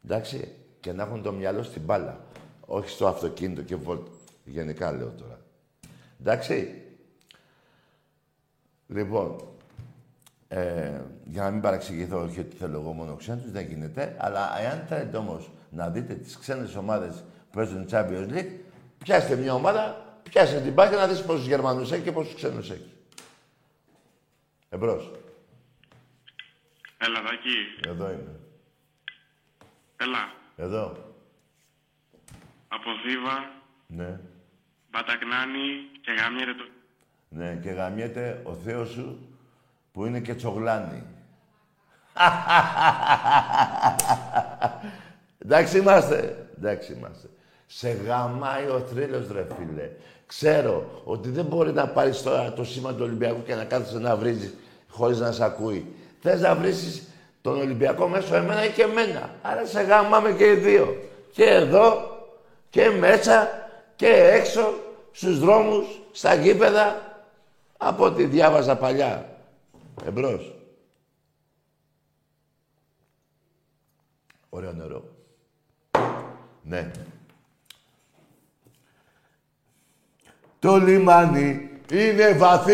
[0.06, 2.25] Εντάξει, και να έχουν το μυαλό στην μπάλα.
[2.65, 4.12] Όχι στο αυτοκίνητο και βόλτα.
[4.45, 5.39] Γενικά λέω τώρα.
[6.19, 6.84] Εντάξει.
[8.88, 9.38] Λοιπόν,
[10.52, 14.16] ε, για να μην παραξηγηθώ, όχι ότι θέλω εγώ μόνο ξένους, δεν γίνεται.
[14.20, 18.52] Αλλά εάν θέλετε όμως να δείτε τις ξένες ομάδες που παίζουν Champions League,
[19.04, 22.92] πιάστε μια ομάδα, πιάστε την πάγια να δεις πόσους Γερμανούς έχει και πόσους ξένους έχει.
[24.70, 25.12] Εμπρός.
[26.98, 27.88] Έλα, Δάκη.
[27.88, 28.40] Εδώ είμαι.
[29.98, 30.32] Έλα.
[30.56, 30.98] Εδώ.
[32.68, 33.52] Από Θήβα,
[33.88, 34.20] Ναι.
[34.92, 35.68] Μπατακνάνη
[36.02, 36.64] και γαμιέται το...
[37.30, 39.20] Ναι, και γαμιέται ο Θεός σου
[39.91, 41.04] που είναι και τσογλάνι.
[45.38, 46.47] Εντάξει είμαστε.
[46.58, 47.28] Εντάξει είμαστε.
[47.65, 49.89] Σε γαμάει ο θρύλος, ρε φίλε.
[50.25, 54.15] Ξέρω ότι δεν μπορεί να πάρεις τώρα το σήμα του Ολυμπιακού και να κάθεσαι να
[54.15, 54.54] βρίζεις
[54.89, 55.95] χωρίς να σε ακούει.
[56.21, 57.08] Θες να βρίσεις
[57.41, 59.30] τον Ολυμπιακό μέσω εμένα ή και εμένα.
[59.41, 60.97] Άρα σε γαμάμε και οι δύο.
[61.32, 62.17] Και εδώ
[62.69, 63.47] και μέσα
[63.95, 64.73] και έξω
[65.12, 67.02] στους δρόμους, στα γήπεδα,
[67.78, 69.29] από ό,τι διάβαζα παλιά.
[70.06, 70.56] Εμπρός.
[74.50, 75.10] Ωραίο νερό.
[76.64, 76.92] Ναι.
[80.60, 82.74] Το λιμάνι είναι βαθύ.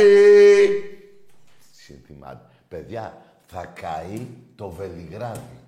[1.72, 2.46] Συνθημάται.
[2.68, 5.60] Παιδιά, θα καεί το Βελιγράδι.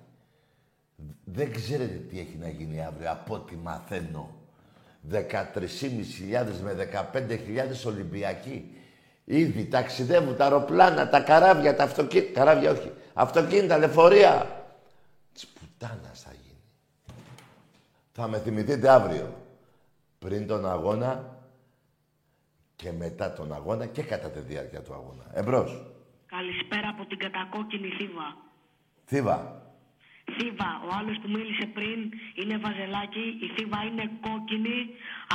[1.24, 4.36] Δεν ξέρετε τι έχει να γίνει αύριο, από ό,τι μαθαίνω.
[5.10, 5.22] 13.500
[6.62, 8.72] με 15.000 Ολυμπιακοί.
[9.30, 12.32] Ήδη ταξιδεύουν τα αεροπλάνα, τα καράβια, τα αυτοκίνητα.
[12.32, 12.92] Καράβια όχι.
[13.14, 14.64] Αυτοκίνητα, λεωφορεία.
[15.32, 16.62] Της πουτάνας θα γίνει.
[18.12, 19.34] Θα με θυμηθείτε αύριο.
[20.18, 21.36] Πριν τον αγώνα
[22.76, 25.24] και μετά τον αγώνα και κατά τη διάρκεια του αγώνα.
[25.32, 25.82] Εμπρός.
[26.26, 28.36] Καλησπέρα από την κατακόκκινη Θήβα.
[29.04, 29.62] Θήβα.
[30.36, 31.98] Θήβα, ο άλλος που μίλησε πριν
[32.40, 33.24] είναι βαζελάκι.
[33.44, 34.78] Η Θήβα είναι κόκκινη.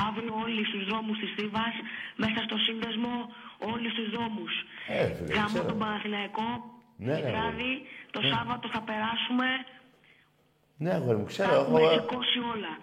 [0.07, 1.75] Αύριο όλοι στους δρόμους της Θήβας,
[2.23, 3.13] μέσα στο σύνδεσμο,
[3.71, 4.53] όλοι στου δρόμους.
[4.87, 5.65] Ε, φίλε, Γάμο ξέρω.
[5.71, 6.47] τον Παναθηναϊκό.
[7.05, 7.73] Ναι, ναι, βράδυ,
[8.15, 9.47] το Σάββατο θα περάσουμε.
[10.83, 11.53] Ναι, αγόρι μου, Θα ξέρω.
[11.61, 11.91] έχουμε Έχω...
[11.93, 12.73] σηκώσει όλα.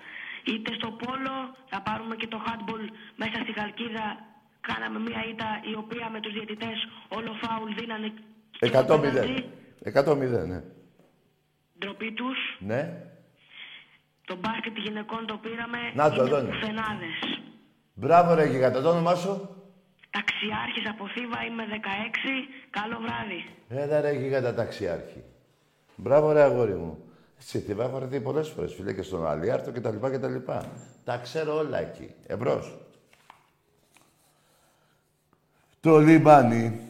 [0.50, 1.34] Είτε στο πόλο,
[1.70, 2.84] θα πάρουμε και το handball
[3.22, 4.06] μέσα στη Χαλκίδα.
[4.70, 8.08] Κάναμε μία ήττα η οποία με τους διαιτητές όλο φάουλ δίνανε.
[8.58, 9.00] και το 100-0.
[9.00, 9.44] πέναλτι.
[9.94, 10.60] 100-0, ναι.
[11.78, 12.38] Ντροπή τους.
[12.58, 12.82] Ναι.
[14.26, 15.78] Το μπάσκετ γυναικών το πήραμε.
[15.94, 16.48] Να το, είναι εδώ είναι.
[16.48, 17.16] πουθενάδες.
[17.94, 19.59] Μπράβο ρε γίγαντα, το όνομά σου.
[20.10, 22.48] Ταξιάρχης από Θήβα, είμαι 16.
[22.70, 23.44] Καλό βράδυ.
[23.68, 25.24] Έλα ρε γίγαντα ταξιάρχη.
[25.96, 27.04] Μπράβο ρε αγόρι μου.
[27.38, 30.28] Στη Θήβα έχω έρθει πολλές φορές, φίλε, και στον Αλιάρτο και τα λοιπά και τα
[30.28, 30.72] λοιπά.
[31.04, 32.14] Τα ξέρω όλα εκεί.
[32.26, 32.78] Εμπρός.
[35.80, 36.80] Το λιμάνι.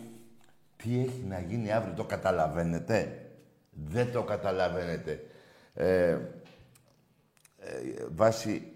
[0.77, 3.27] Τι έχει να γίνει αύριο, το καταλαβαίνετε;
[3.71, 5.25] Δεν το καταλαβαίνετε.
[5.75, 6.19] Ε, ε,
[8.15, 8.73] βάσει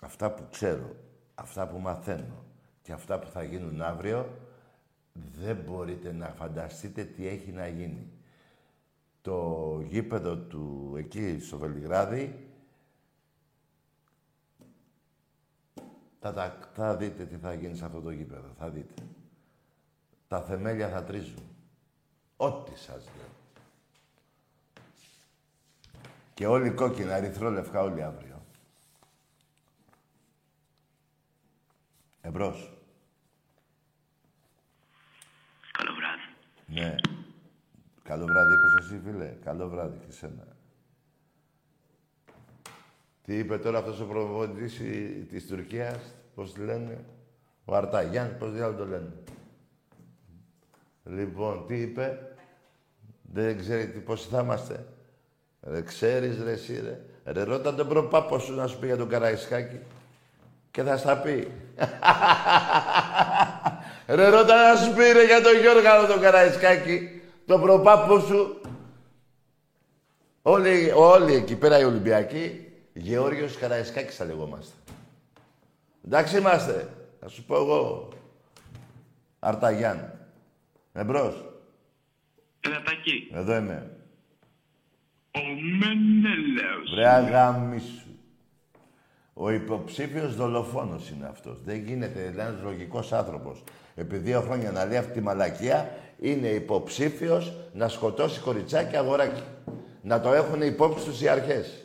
[0.00, 0.96] αυτά που ξέρω,
[1.34, 2.45] αυτά που μαθαίνω
[2.86, 4.38] και αυτά που θα γίνουν αύριο,
[5.12, 8.10] δεν μπορείτε να φανταστείτε τι έχει να γίνει.
[9.22, 12.48] Το γήπεδο του εκεί στο Βελιγράδι
[16.20, 18.48] θα, τα- θα δείτε τι θα γίνει σε αυτό το γήπεδο.
[18.58, 19.02] Θα δείτε.
[20.28, 21.42] Τα θεμέλια θα τρίζουν.
[22.36, 23.28] Ό,τι σας λέω.
[26.34, 28.42] Και όλοι κόκκινα, ερυθρό, λευκά, όλοι αύριο.
[32.20, 32.70] Εμπρός.
[35.72, 36.22] Καλό βράδυ.
[36.66, 36.94] Ναι.
[38.02, 39.32] Καλό βράδυ, είπες εσύ, φίλε.
[39.44, 40.46] Καλό βράδυ και σένα.
[43.22, 47.04] Τι είπε τώρα αυτός ο προπονητής η- της Τουρκίας, πώς τη λένε,
[47.64, 49.12] ο Αρταγιάν, πώς διάλογο το λένε;
[51.04, 52.36] Λοιπόν, τι είπε,
[53.22, 54.86] δεν ξέρει τι, πώς θα είμαστε.
[55.62, 57.00] Ρε, ξέρεις ρε εσύ ρε.
[57.32, 59.80] Ρε, ρώτα τον προπάπο σου να σου πει για τον Καραϊσκάκη.
[60.70, 61.50] Και θα στα πει.
[64.06, 67.20] Ρε ρώτα να σου πει ρε για τον Γιώργο τον Καραϊσκάκη.
[67.46, 68.60] Τον προπάπο σου.
[70.42, 74.74] Όλοι, όλοι εκεί πέρα οι Ολυμπιακοί, Γεώργιος Καραϊσκάκης θα λεγόμαστε.
[76.04, 76.88] Εντάξει είμαστε.
[77.20, 78.08] Θα σου πω εγώ.
[79.38, 80.28] Αρταγιάν.
[80.92, 81.44] Εμπρός.
[82.60, 83.30] Έλα, Τάκη.
[83.32, 83.90] Εδώ είμαι.
[85.30, 85.40] Ο
[85.78, 86.90] Μενέλαος.
[86.94, 88.06] Βρε αγάμισου.
[89.34, 91.62] Ο υποψήφιος δολοφόνος είναι αυτός.
[91.64, 93.62] Δεν γίνεται ένας λογικός άνθρωπος.
[93.98, 99.42] Επί δύο χρόνια να λέει αυτή τη μαλακία, είναι υποψήφιος να σκοτώσει κοριτσάκι αγοράκι.
[100.02, 101.84] Να το έχουν υπόψη τους οι αρχές.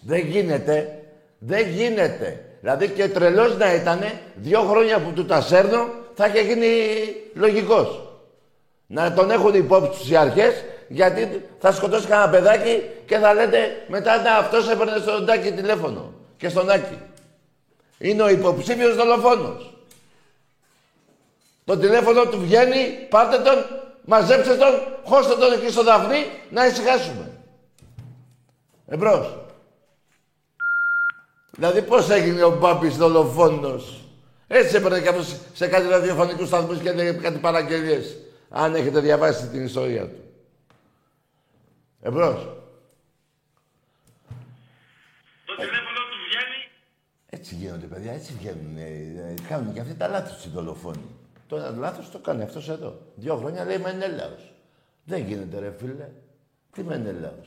[0.00, 1.02] Δεν γίνεται.
[1.38, 2.44] Δεν γίνεται.
[2.60, 4.00] Δηλαδή και τρελός να ήταν,
[4.34, 6.66] δύο χρόνια που του τα σέρνω, θα είχε γίνει
[7.34, 8.08] λογικός.
[8.86, 13.58] Να τον έχουν υπόψη τους οι αρχές, γιατί θα σκοτώσει κανένα παιδάκι και θα λέτε
[13.88, 16.98] μετά να αυτός έπαιρνε στον Τάκη τηλέφωνο και στον Άκη.
[17.98, 19.74] Είναι ο υποψήφιος δολοφόνος.
[21.64, 23.64] Το τηλέφωνο του βγαίνει, πάρτε τον,
[24.04, 24.74] μαζέψτε τον,
[25.04, 27.30] χώστε τον εκεί στο Δαφνί, να ησυχάσουμε.
[28.86, 29.38] Εμπρός.
[31.50, 34.04] Δηλαδή πώς έγινε ο Μπάμπης δολοφόνος;
[34.46, 38.16] Έτσι έπαιρνε και αυτός σε κάτι ραδιοφωνικούς σταθμούς και έλεγε κάτι παραγγελίες.
[38.48, 40.24] Αν έχετε διαβάσει την ιστορία του.
[42.02, 42.42] Εμπρός.
[45.44, 46.68] Το τηλέφωνο του βγαίνει.
[47.30, 48.76] Έτσι γίνονται, παιδιά, έτσι βγαίνουν.
[48.76, 51.23] Ε, κάνουν και αυτοί τα λάθη τους οι δολοφόνοι.
[51.46, 53.00] Το ένας λάθος το κάνει αυτός εδώ.
[53.14, 54.36] Δύο χρόνια λέει Μενέλαο.
[55.04, 56.10] Δεν γίνεται, ρε φίλε.
[56.72, 57.38] Τι Μενέλαο.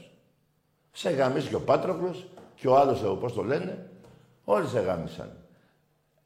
[0.92, 3.90] Σε γαμίσει και ο Πάτροκλος και ο άλλος, πώς το λένε,
[4.44, 5.38] όλοι σε γάμισαν.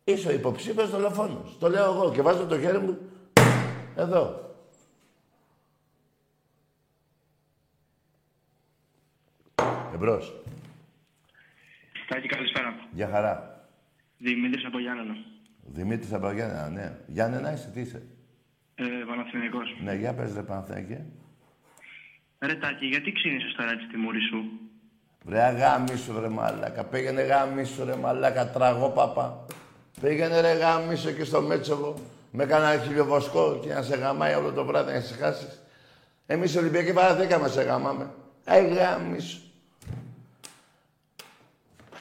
[0.04, 1.44] Είσαι ο υποψήφιος δολοφόνο.
[1.60, 2.98] Το λέω εγώ και βάζω το χέρι μου
[3.96, 4.50] εδώ.
[9.94, 10.34] Εμπρός.
[12.08, 12.76] Τάκη, καλησπέρα.
[12.92, 13.66] Γεια χαρά.
[14.18, 15.14] Δημήτρης από Γιάννενα.
[15.74, 16.98] Δημήτρης από Γιάννενα, ναι.
[17.08, 18.04] Γιάννενα είσαι, τι είσαι;
[18.76, 19.78] Ε, Παναθηναϊκός.
[19.84, 21.06] Ναι, για πες ρε Παναθηναϊκέ.
[22.40, 24.44] Ρε Τάκη, γιατί ξύνησες τώρα έτσι τη μούρη σου;
[25.24, 26.84] Βρε αγάμισου ρε μαλάκα.
[26.84, 28.48] Πήγαινε γάμισου ρε μαλάκα.
[28.50, 29.46] Τραγώ παπά.
[30.02, 31.96] Πήγαινε ρε γάμισου και στο Μέτσοβο.
[32.32, 35.62] Με κάνα χιλιοβοσκό και να σε γαμάει όλο το βράδυ να σε χάσεις.
[36.26, 38.10] Εμείς Ολυμπιακοί παραθήκαμε σε γαμάμε.
[38.46, 39.42] Ε, γάμισου.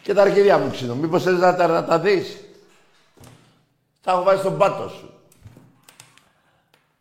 [0.02, 0.94] Και τα αρχίδια μου ξύνω.
[0.94, 2.44] Μήπως θέλεις να τα, να τα δεις;
[4.02, 5.14] Τα έχω βάλει στον πάτο σου.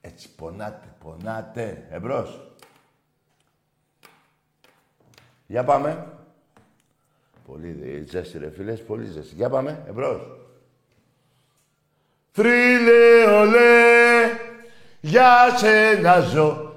[0.01, 1.88] Έτσι πονάτε, πονάτε.
[1.89, 2.41] Εμπρός.
[5.47, 6.07] Για πάμε.
[7.45, 9.35] Πολύ ζέστη ρε φίλες, πολύ ζέστη.
[9.35, 10.21] Για πάμε, εμπρός.
[12.31, 14.31] Θρύλε ολέ,
[14.99, 16.73] για σένα ζω.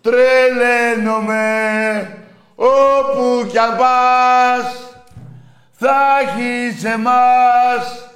[0.00, 1.46] Τρελαίνομαι,
[2.54, 4.94] όπου κι αν πας,
[5.72, 8.07] θα έχεις εμάς.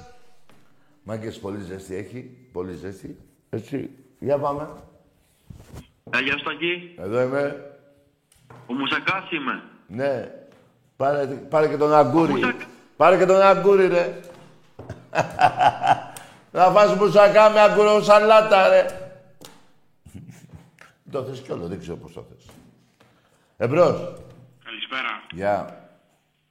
[1.03, 3.17] Μάγκες, πολύ ζέστη έχει, πολύ ζέστη.
[3.49, 3.89] Έτσι,
[4.19, 4.67] για πάμε.
[6.09, 6.95] Ε, γεια σου Τάκη.
[6.97, 7.71] Εδώ είμαι.
[8.67, 9.63] Ο Μουσακάς είμαι.
[9.87, 10.31] Ναι.
[10.95, 12.31] Πάρε, πάρε και τον αγκούρι.
[12.31, 12.61] Μουσακ-
[12.97, 14.19] Πάρε και τον αγκούρι, ρε.
[16.51, 18.85] Να φας μουσακά με αγκουρό σαλάτα, ρε.
[21.11, 22.45] το θες κι όλο, δεν ξέρω πώς το θες.
[23.57, 24.13] Εμπρός.
[24.63, 25.23] Καλησπέρα.
[25.31, 25.87] Γεια.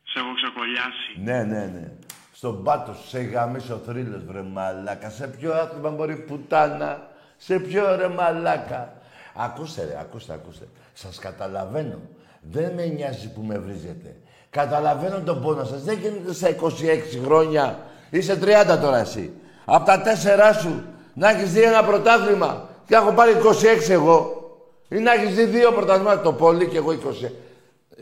[0.03, 1.21] Σε έχω ξεκολλιάσει.
[1.23, 1.93] Ναι, ναι, ναι.
[2.43, 5.11] Στον πάτο σου σε γαμίσω θρύλος, βρε μαλάκα.
[5.11, 8.93] Σε ποιο άθλημα μπορεί πουτάνα; Σε ποιο ρε μαλάκα;
[9.35, 10.65] Ακούστε ρε, ακούστε, ακούστε.
[10.93, 11.99] Σας καταλαβαίνω.
[12.41, 14.17] Δεν με νοιάζει που με βρίζετε.
[14.51, 15.83] Καταλαβαίνω τον πόνο σας.
[15.83, 17.79] Δεν γίνεται στα 26 χρόνια.
[18.11, 19.33] Είσαι 30 τώρα εσύ.
[19.65, 20.83] Απ' τα τέσσερά σου
[21.15, 23.33] να έχεις δει ένα πρωτάθλημα και έχω πάρει
[23.87, 24.51] 26 εγώ.
[24.89, 27.31] Ή να έχεις δει δύο πρωταθλήματα το πολύ και εγώ 20.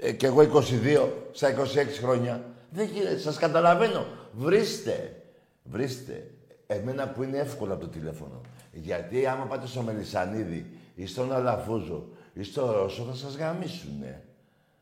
[0.01, 1.55] Ε, και εγώ 22 στα 26
[2.03, 2.41] χρόνια.
[2.71, 4.07] Δεν γίνεται, σας καταλαβαίνω.
[4.33, 5.23] Βρίστε,
[5.63, 6.31] βρίστε.
[6.67, 8.41] Εμένα που είναι εύκολο από το τηλέφωνο.
[8.73, 14.23] Γιατί άμα πάτε στο Μελισανίδη ή στον Αλαφούζο ή στο Ρώσο θα σας γαμίσουνε.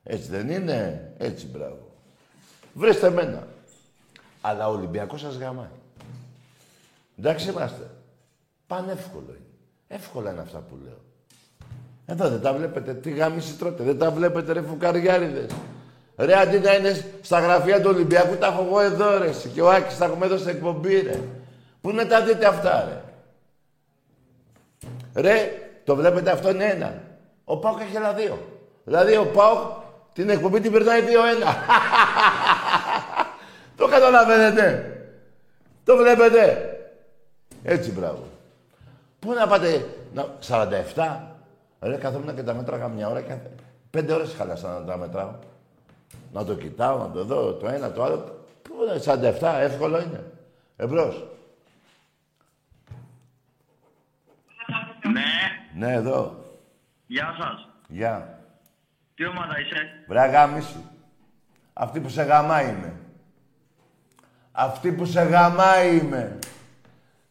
[0.03, 1.93] Έτσι δεν είναι; Έτσι μπράβο.
[2.75, 3.47] Βρίστε εμένα.
[4.41, 5.67] Αλλά ο Ολυμπιακός σας γαμάει.
[7.19, 7.91] Εντάξει είμαστε.
[8.67, 9.39] Πανεύκολο είναι.
[9.89, 11.01] Εύκολα είναι αυτά που λέω.
[12.07, 12.95] Εδώ δεν τα βλέπετε.
[12.95, 13.83] Τι γάμιση τρώτε.
[13.83, 15.51] Δεν τα βλέπετε ρε φουκαριάριδες.
[16.19, 19.29] Ρε αντί να είναι στα γραφεία του Ολυμπιακού τα έχω εγώ εδώ ρε.
[19.29, 19.49] εσύ.
[19.49, 21.21] Και ο Άκης τα έχουμε εδώ στην εκπομπή ρε.
[21.81, 23.03] Πού να τα δείτε αυτά ρε.
[25.23, 25.51] Ρε,
[25.85, 27.03] το βλέπετε αυτό είναι ένα.
[27.45, 28.39] Ο Πάοκ έχει άλλα δύο.
[28.85, 29.59] Δηλαδή ο Πάοκ
[30.13, 31.05] την εκπομπή την περνάει 2-1.
[33.77, 34.93] το καταλαβαίνετε.
[35.85, 36.73] Το βλέπετε.
[37.63, 38.25] Έτσι μπράβο.
[39.19, 40.27] Πού να πάτε, να,
[40.95, 41.17] 47.
[41.81, 43.35] Ρε, καθόμουν και τα μέτραγα μια ώρα και
[43.91, 45.31] πέντε ώρες χάλασα να τα μετράω.
[46.33, 48.47] Να το κοιτάω, να το δω, το ένα, το άλλο.
[48.63, 49.01] Πού είναι,
[49.41, 50.33] 47, εύκολο είναι.
[50.77, 51.27] Εμπρός.
[55.13, 55.87] Ναι.
[55.87, 56.45] Ναι, εδώ.
[57.07, 57.69] Γεια σας.
[57.89, 58.43] Γεια.
[59.15, 60.83] Τι ομάδα είσαι; Βρε αγάμισου.
[61.73, 62.97] Αυτή που σε γαμάει είμαι.
[64.53, 66.39] Αυτή που σε γαμάει είμαι.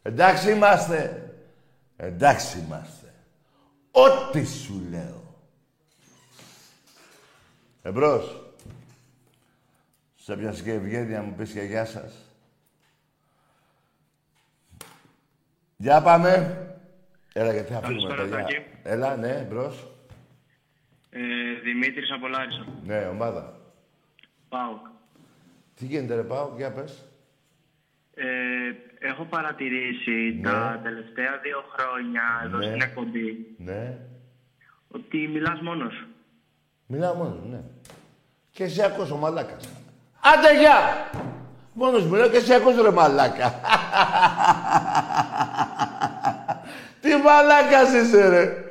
[0.02, 1.30] Εντάξει είμαστε.
[1.96, 3.14] Εντάξει είμαστε.
[3.90, 5.22] Ό,τι σου λέω.
[7.82, 8.47] Εμπρός.
[10.28, 12.32] Σε πιάσε και η ευγένεια μου πεις και γεια σας.
[15.76, 16.30] Για πάμε.
[17.32, 18.56] Έλα γιατί θα φύγουμε Καλησπέρα, παιδιά.
[18.56, 18.64] Τάκη.
[18.82, 19.90] Έλα, ναι, εμπρός.
[21.10, 21.20] Ε,
[21.64, 22.66] Δημήτρης από Λάρισα.
[22.84, 23.60] Ναι, ομάδα.
[24.48, 24.86] ΠΑΟΚ.
[25.74, 27.04] Τι γίνεται ρε πάω, για πες.
[28.14, 28.26] Ε,
[28.98, 32.64] έχω παρατηρήσει τα τελευταία δύο χρόνια εδώ Ναι.
[32.66, 33.98] στην εκπομπή Ναι.
[34.88, 36.06] ότι μιλάς μόνος.
[36.86, 37.60] Μιλάω μόνος, ναι.
[38.50, 39.82] Και εσύ ακούς ο μαλάκας.
[40.20, 41.10] Άντε, γεια!
[41.72, 43.60] Μόνος μου λέω και εσύ ακούς ρε μαλάκα.
[47.00, 48.64] Τι μαλάκας είσαι ρε.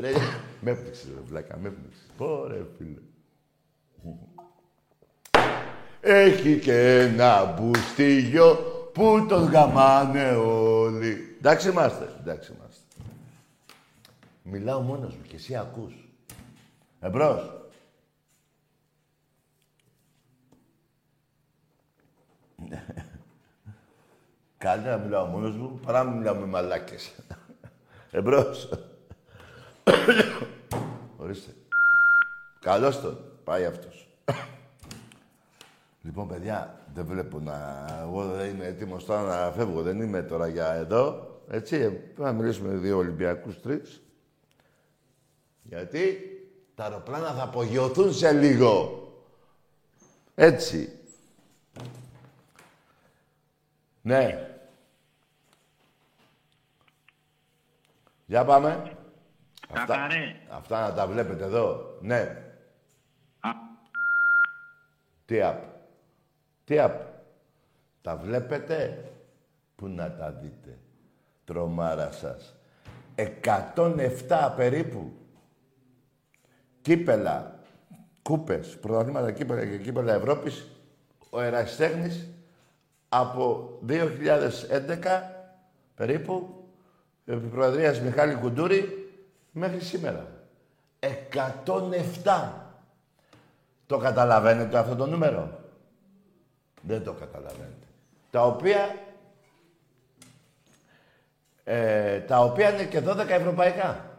[0.00, 0.12] ρε,
[0.60, 2.06] με έπνιξες ρε βλάκα, με έπνιξες.
[2.16, 3.00] Πω ρε φίλε.
[6.00, 8.54] Έχει και ένα μπουστίγιο
[8.94, 11.36] που τον γαμάνε όλοι.
[11.38, 12.80] Εντάξει είμαστε, εντάξει είμαστε.
[14.42, 15.94] Μιλάω μόνος μου και εσύ ακούς.
[17.00, 17.65] Εμπρός.
[24.58, 27.14] Καλύτερα να μιλάω μόνος μου παρά να μιλάω με μαλάκες.
[28.10, 28.68] Εμπρός.
[31.16, 31.50] Ορίστε.
[32.60, 33.18] Καλώς τον.
[33.44, 34.08] Πάει αυτός.
[36.02, 37.86] Λοιπόν, παιδιά, δεν βλέπω να...
[38.02, 39.82] Εγώ δεν είμαι έτοιμος τώρα να φεύγω.
[39.82, 41.30] Δεν είμαι τώρα για εδώ.
[41.48, 44.02] Έτσι, πρέπει να μιλήσουμε με δύο Ολυμπιακούς, τρεις.
[45.62, 46.18] Γιατί
[46.74, 49.02] τα αεροπλάνα θα απογειωθούν σε λίγο.
[50.34, 50.95] Έτσι.
[54.06, 54.56] Ναι.
[58.26, 58.96] Για πάμε.
[59.68, 60.40] Αυτά, ρε.
[60.50, 61.98] αυτά να τα βλέπετε εδώ.
[62.00, 62.20] Ναι.
[63.40, 63.50] Α.
[65.24, 65.62] Τι απ.
[66.64, 67.00] Τι απ.
[68.02, 69.04] Τα βλέπετε;
[69.76, 70.78] Πού να τα δείτε.
[71.44, 72.54] Τρομάρα σας.
[73.14, 75.12] 107 περίπου.
[76.80, 77.60] Κύπελα.
[78.22, 78.78] Κούπες.
[78.78, 80.70] Πρωταθλήματα κύπελα και κύπελα Ευρώπης.
[81.30, 82.35] Ο Ερασιτέχνης
[83.08, 84.02] από 2011
[85.94, 86.64] περίπου
[87.24, 89.10] επί Προεδρίας Μιχάλη Κουντούρη
[89.50, 90.26] μέχρι σήμερα.
[91.00, 92.52] 107.
[93.86, 95.60] Το καταλαβαίνετε αυτό το νούμερο;
[96.82, 97.86] Δεν το καταλαβαίνετε.
[98.30, 98.94] Τα οποία
[101.64, 104.18] ε, τα οποία είναι και 12 ευρωπαϊκά.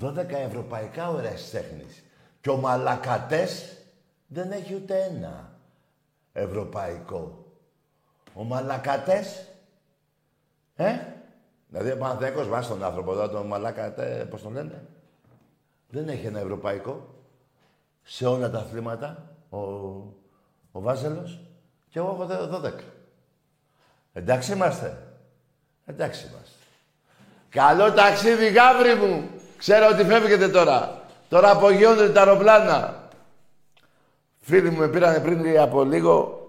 [0.00, 2.02] 12 ευρωπαϊκά ο ερασιτέχνης.
[2.40, 3.76] Και ο Μαλακατές
[4.26, 5.55] δεν έχει ούτε ένα
[6.36, 7.44] ευρωπαϊκό.
[8.34, 9.46] Ο Μαλακατές,
[10.76, 10.96] ε,
[11.68, 14.84] δηλαδή ο Παναθηναϊκός βάζει τον άνθρωπο εδώ, τον Μαλακατέ, πώς τον λένε,
[15.88, 17.14] δεν έχει ένα ευρωπαϊκό
[18.02, 19.58] σε όλα τα αθλήματα, ο,
[20.72, 21.40] ο Βάζελος,
[21.88, 22.72] και εγώ έχω δε- 12.
[24.12, 25.06] Εντάξει είμαστε.
[25.86, 26.54] Εντάξει είμαστε.
[27.48, 29.28] Καλό ταξίδι, γάβρι μου.
[29.58, 31.00] Ξέρω ότι φεύγετε τώρα.
[31.28, 33.05] Τώρα απογειώνονται τα αεροπλάνα.
[34.46, 36.40] Φίλοι μου με πήρανε πριν από λίγο.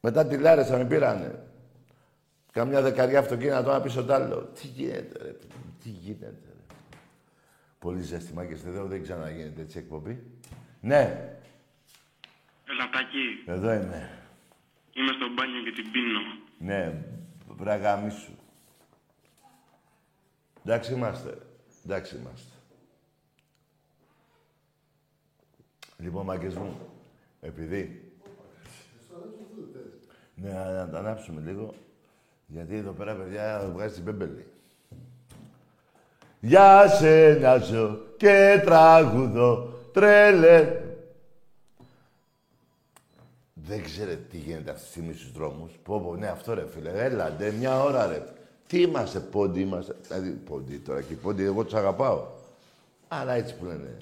[0.00, 1.46] Μετά τη Λάρισα με πήρανε.
[2.52, 4.36] Καμιά δεκαριά αυτοκίνητα τώρα πίσω τ' άλλο.
[4.60, 5.30] Τι γίνεται, ρε.
[5.32, 6.74] παιδί μου, Τι γίνεται, ρε.
[7.78, 10.22] Πολύ ζέστημα και εδώ δεν ξαναγίνεται έτσι εκπομπή.
[10.80, 11.34] Ναι,
[12.68, 14.10] Ελατάκι, εδώ είμαι.
[14.92, 16.20] είμαι στο μπάνιο και την πίνω.
[16.58, 17.02] Ναι,
[17.48, 18.38] βραγάμι σου.
[20.64, 21.38] Εντάξει είμαστε.
[21.84, 22.49] Εντάξει είμαστε.
[26.00, 26.76] Λοιπόν, μάγκες μου,
[27.40, 28.04] επειδή...
[30.34, 31.74] Ναι, να τα ανάψουμε λίγο,
[32.46, 34.46] γιατί εδώ πέρα, παιδιά, βγάζει την πέμπελη.
[36.40, 40.82] Για σένα ζω και τραγουδώ, τρέλε.
[43.54, 45.72] Δεν ξέρετε τι γίνεται αυτή τη στιγμή στους δρόμους.
[45.82, 46.90] Πω, πω, ναι, αυτό ρε φίλε.
[46.90, 48.24] Έλαντε, μια ώρα ρε.
[48.66, 49.96] Τι είμαστε, πόντι είμαστε.
[50.08, 52.26] Δηλαδή, πόντι τώρα και πόντι, εγώ τους αγαπάω.
[53.08, 53.96] Αλλά έτσι που λένε.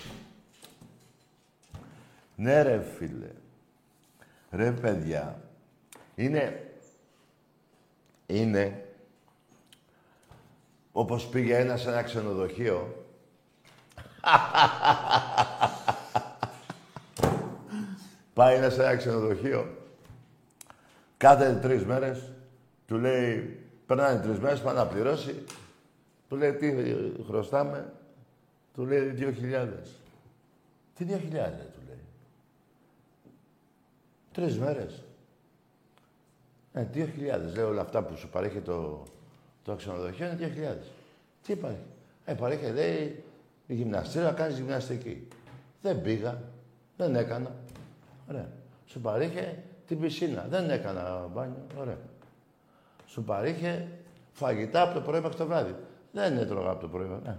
[2.41, 3.31] Ναι ρε φίλε.
[4.51, 5.41] Ρε παιδιά.
[6.15, 6.73] Είναι...
[8.27, 8.85] Είναι...
[10.93, 13.05] Όπως πήγε ένας σε ένα ξενοδοχείο.
[18.35, 19.77] Πάει ένας σε ένα ξενοδοχείο.
[21.17, 22.33] Κάθε τρεις μέρες
[22.87, 25.45] του λέει, περνάνε τρεις μέρες, πάει να πληρώσει.
[26.29, 26.75] Του λέει, τι
[27.27, 27.93] χρωστάμε.
[28.75, 29.91] Του λέει, δύο χιλιάδες.
[30.95, 31.78] Τι δύο χιλιάδες, του λέει.
[34.39, 35.03] Τρεις μέρες.
[36.73, 37.55] Ε, δύο χιλιάδες.
[37.55, 39.03] Λέει όλα αυτά που σου παρέχει το,
[39.63, 40.87] το ξενοδοχείο είναι δύο χιλιάδες.
[41.43, 41.81] Τι υπάρχει;
[42.25, 43.25] Ε, παρέχει, λέει,
[43.67, 45.29] η γυμναστήρα να κάνεις γυμναστική.
[45.83, 46.43] Δεν πήγα.
[46.97, 47.51] Δεν έκανα.
[48.31, 48.49] Ωραία.
[48.87, 50.47] Σου παρήχε την πισίνα.
[50.49, 51.67] Δεν έκανα μπάνιο.
[51.79, 51.99] Ωραία.
[53.07, 53.89] Σου παρήχε
[54.33, 55.75] φαγητά από το πρωί μέχρι το βράδυ.
[56.13, 57.07] Δεν έτρωγα από το πρωί.
[57.25, 57.37] Ναι.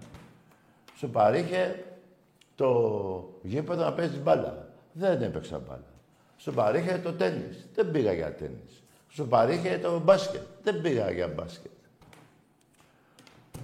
[0.95, 1.83] Σου παρήχε
[2.55, 4.67] το γήπεδο να παίζεις μπάλα.
[4.93, 5.97] Δεν έπαιξα μπάλα.
[6.39, 7.67] Σου παρήχε το τέννις.
[7.75, 8.83] Δεν πήγα για τέννις.
[9.09, 10.41] Σου παρήχε το μπάσκετ.
[10.63, 11.71] Δεν πήγα για μπάσκετ.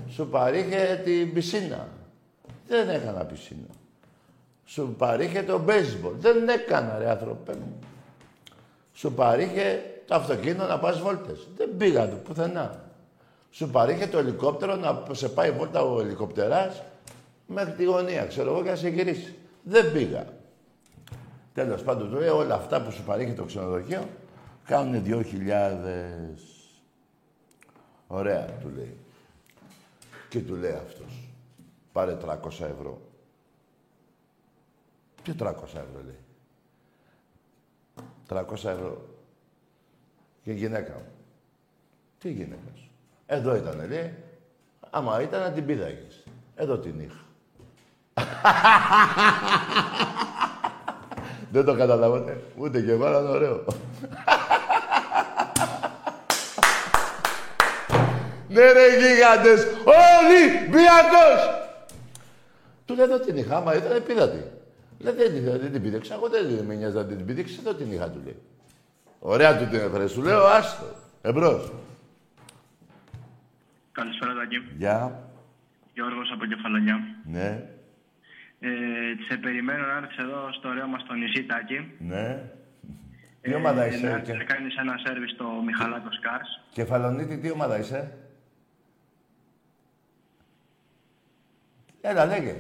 [0.10, 1.88] Σου παρήχε την πισίνα.
[2.68, 3.68] Δεν έκανα πισίνα.
[4.66, 6.14] Σου παρήχε το baseball.
[6.18, 7.80] Δεν έκανα, ρε άνθρωπε μου.
[8.94, 11.48] Σου παρήχε το αυτοκίνητο να πας βόλτες.
[11.58, 12.84] Δεν πήγα του πουθενά.
[13.52, 16.82] Σου παρήχε το ελικόπτερο να σε πάει βόλτα ο ελικοπτεράς
[17.48, 19.36] μέχρι τη γωνία, ξέρω εγώ, και να σε γυρίσει.
[19.64, 20.26] Δεν πήγα.
[21.56, 24.10] Τέλος πάντων, του λέει όλα αυτά που σου παρήχε το ξενοδοχείο
[24.66, 25.24] κάνουν 2.000.
[28.08, 28.98] Ωραία, του λέει.
[30.30, 31.30] Και του λέει αυτός.
[31.92, 33.02] Πάρε 300 ευρώ.
[35.24, 36.20] Τι 300 ευρώ λέει.
[38.30, 39.06] 300 ευρώ.
[40.44, 41.12] Και η γυναίκα μου.
[42.20, 42.90] Τι γυναίκα σου.
[43.26, 44.14] Εδώ ήταν, λέει.
[44.90, 46.24] Άμα ήταν να την πήδαγες.
[46.56, 47.24] Εδώ την είχα.
[51.56, 52.42] Δεν το καταλαβαίνετε.
[52.58, 53.64] Ούτε και εγώ, αλλά είναι ωραίο.
[58.50, 61.42] ναι ρε γίγαντες, Ολυμπιακός!
[62.86, 64.44] Του λέει εδώ την είχα, άμα ήταν πήδατη.
[65.00, 67.92] Λέει δεν, δεν, δεν την πήδεξα, εγώ δεν με νοιάζει να την πήδεξα, εδώ την
[67.92, 68.38] είχα, του λέει.
[69.20, 70.86] Ωραία του την έφερες, σου λέω, άστο.
[71.22, 71.72] Εμπρός.
[73.92, 74.56] Καλησπέρα, Τάκη.
[74.78, 75.30] Γεια.
[75.94, 77.00] Γιώργος από Κεφαλονιά.
[77.26, 77.75] Ναι.
[78.68, 81.92] Ε, σε περιμένω να έρθεις εδώ στο ωραίο μας το νησί, Τάκη.
[82.00, 82.44] Ναι.
[83.42, 84.34] Τι ομάδα Ε, είσαι, να και...
[84.34, 86.64] να κάνεις ένα σέρβις στο Μιχαλάκος Cars.
[86.72, 88.18] Κεφαλονίτης, τι ομάδα είσαι;
[92.02, 92.56] Έλα, λέγε.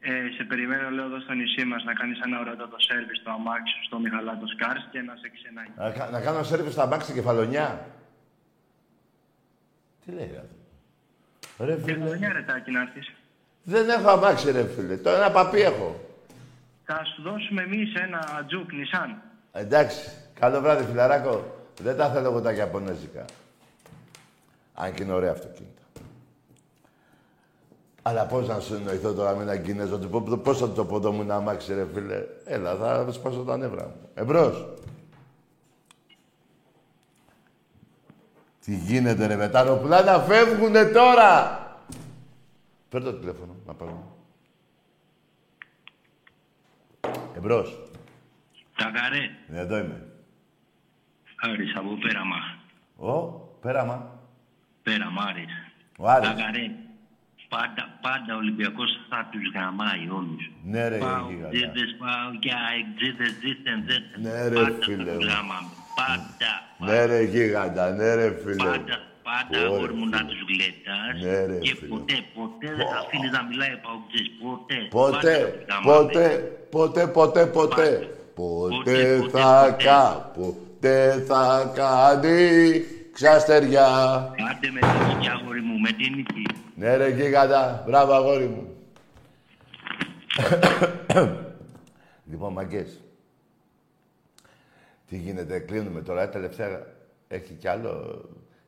[0.00, 3.30] Ε, σε περιμένω, λέω, εδώ στο νησί μας να κάνεις ένα ωραίο το σέρβις στο
[3.30, 5.66] αμάξι σου στο Μιχαλάκος Cars και να σε ξενάει.
[5.76, 7.86] Να, κα- να κάνω σερβις στα μπάξι κεφαλονιά;
[10.04, 11.64] Τι λέει ρε αυτό.
[11.64, 11.92] Ρε φίλε.
[11.92, 13.12] Κεφαλονιά, ρε Τάκη, να έρθεις.
[13.64, 14.96] Δεν έχω αμάξι ρε φίλε.
[14.96, 16.00] Το ένα παπί έχω.
[16.84, 19.22] Θα σου δώσουμε εμείς ένα τζουκ Νισάν.
[19.52, 20.10] Εντάξει.
[20.40, 21.44] Καλό βράδυ φιλαράκο.
[21.82, 23.24] Δεν τα θέλω εγώ τα Ιαπωνέζικα.
[24.74, 25.82] Αν και είναι ωραία αυτοκίνητα.
[28.02, 31.12] Αλλά πώς να σου εννοηθώ τώρα με έναν Κινέζο, του πω- πώς θα το ποδό
[31.12, 32.22] μου να αμάξει ρε φίλε.
[32.44, 34.08] Έλα, θα σπάσω τα νεύρα μου.
[34.14, 34.66] Εμπρός.
[38.64, 41.60] Τι γίνεται ρε με τα αεροπλάνα φεύγουνε τώρα.
[42.92, 44.02] Φέρ το τηλέφωνο, να πάρουμε.
[47.36, 47.78] Εμπρός.
[48.76, 50.06] Τακαρέ, Ναι, εδώ είμαι.
[51.40, 52.36] Άρης από πέραμα.
[52.96, 53.28] Ω,
[53.60, 54.20] πέραμα.
[54.82, 55.52] Πέραμα, Άρης.
[55.98, 56.28] Ο Άρης.
[56.28, 56.70] Τακαρέ,
[57.48, 60.50] πάντα, πάντα ο Ολυμπιακός θα τους γαμάει όλους.
[60.64, 61.48] Ναι, ρε, Πάω γίγαντα.
[61.48, 64.20] τζίδες, πάω για εκζίδες, ζήτεν, ζήτεν.
[64.20, 65.30] Ναι, ρε, πάντα φίλε θα τους μου.
[65.32, 65.68] γαμάμε.
[65.96, 66.52] Πάντα,
[66.92, 68.64] Ναι ρε γίγαντα, ναι ρε φίλε.
[68.64, 68.96] πάντα,
[69.32, 70.28] πάντα Ωρε, αγόρι μου να φίλε.
[70.30, 71.14] τους γλεντάς.
[71.24, 71.88] Ναι, ρε, και φίλε.
[71.88, 74.28] ποτέ, ποτέ δεν θα αφήνεις να μιλάει ο Παουτζής.
[74.42, 74.78] Ποτέ.
[74.98, 76.02] Ποτέ, Πάντα θα τους γαμάμε.
[76.02, 76.26] ποτέ,
[76.70, 77.88] ποτέ, ποτέ, ποτέ.
[78.34, 79.84] Ποτέ Ποτέ, θα ποτέ.
[79.84, 82.38] κα, ποτέ θα κάνει
[83.12, 83.86] ξαστεριά.
[84.50, 86.42] Άντε με την νίκη, αγόρι μου, με την νίκη.
[86.74, 88.66] Ναι ρε γίγαντα, μπράβο αγόρι μου.
[92.30, 93.00] λοιπόν, μαγκές.
[95.08, 96.86] Τι γίνεται, κλείνουμε τώρα, τελευταία
[97.28, 98.22] έχει κι άλλο,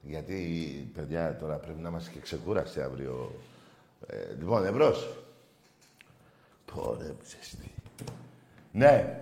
[0.06, 3.34] γιατί παιδιά τώρα πρέπει να είμαστε και ξεκούραστοι αύριο.
[4.06, 5.08] Ε, λοιπόν, εμπρός.
[6.74, 7.70] Πόρε, ψέστη.
[8.72, 9.18] Ναι.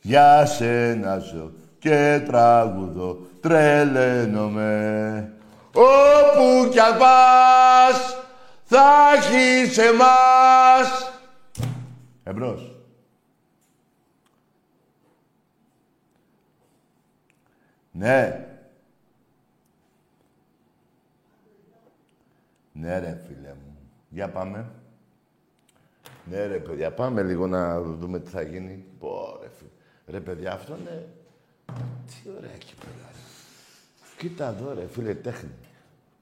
[0.00, 5.32] Για σένα ζω και τραγουδώ, τρελαίνομαι.
[5.74, 8.16] Όπου κι αν πας,
[8.64, 8.84] θα
[9.16, 11.12] έχεις εμάς.
[12.24, 12.73] Εμπρός.
[17.96, 18.48] Ναι.
[22.72, 23.76] Ναι ρε φίλε μου.
[24.08, 24.70] Για πάμε.
[26.24, 28.84] Ναι ρε παιδιά, πάμε λίγο να δούμε τι θα γίνει.
[28.98, 29.70] Πω ρε φίλε.
[30.06, 31.08] Ρε παιδιά, αυτό είναι...
[32.06, 33.10] Τι ωραία εκεί πέρα.
[33.12, 33.18] ρε.
[34.18, 35.50] Κοίτα εδώ ρε φίλε, τέχνη.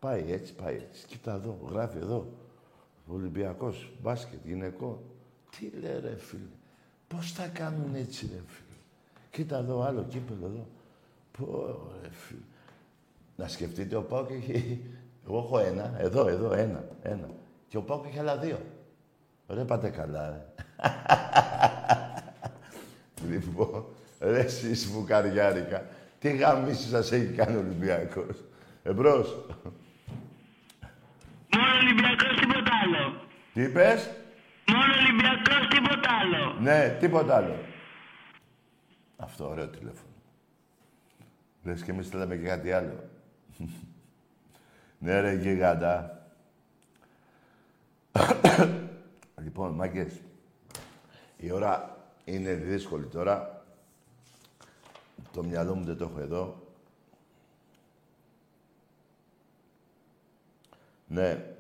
[0.01, 1.07] Πάει έτσι, πάει έτσι.
[1.07, 2.33] Κοίτα εδώ, γράφει εδώ.
[3.07, 5.03] Ολυμπιακός, μπάσκετ, γυναικό.
[5.51, 6.43] Τι λέει ρε φίλε.
[7.09, 8.77] Πώς θα κάνουν έτσι ρε φίλε.
[9.31, 10.67] Κοίτα εδώ, άλλο κύπελο εδώ.
[11.39, 12.41] Πω ρε φίλε.
[13.37, 14.85] Να σκεφτείτε, ο Πάοκ έχει...
[15.27, 17.29] Εγώ έχω ένα, εδώ, εδώ, ένα, ένα.
[17.69, 18.59] Και ο Πάοκ έχει άλλα δύο.
[19.49, 20.47] Ρε πάτε καλά, ρε.
[23.31, 23.85] λοιπόν,
[24.21, 25.87] ρε εσείς φουκαριάρικα.
[26.19, 28.45] Τι γαμίση σας έχει κάνει ο Ολυμπιακός.
[28.83, 29.47] Εμπρός.
[31.57, 33.21] Μόνο Ολυμπιακός, τίποτα άλλο.
[33.53, 34.11] Τι είπες;
[34.67, 36.61] Μόνο Ολυμπιακός, τίποτα άλλο.
[36.61, 37.59] Ναι, τίποτα άλλο.
[39.17, 40.12] Αυτό, ωραίο τηλέφωνο.
[41.63, 43.11] Λες και εμείς θέλαμε και κάτι άλλο.
[44.99, 46.27] ναι ρε γίγαντα.
[49.43, 50.21] λοιπόν, μάγκες.
[51.37, 53.65] Η ώρα είναι δύσκολη τώρα.
[55.33, 56.67] Το μυαλό μου δεν το έχω εδώ.
[61.07, 61.55] Ναι.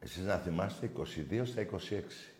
[0.00, 2.33] Εσείς να θυμάστε 22 στα 26.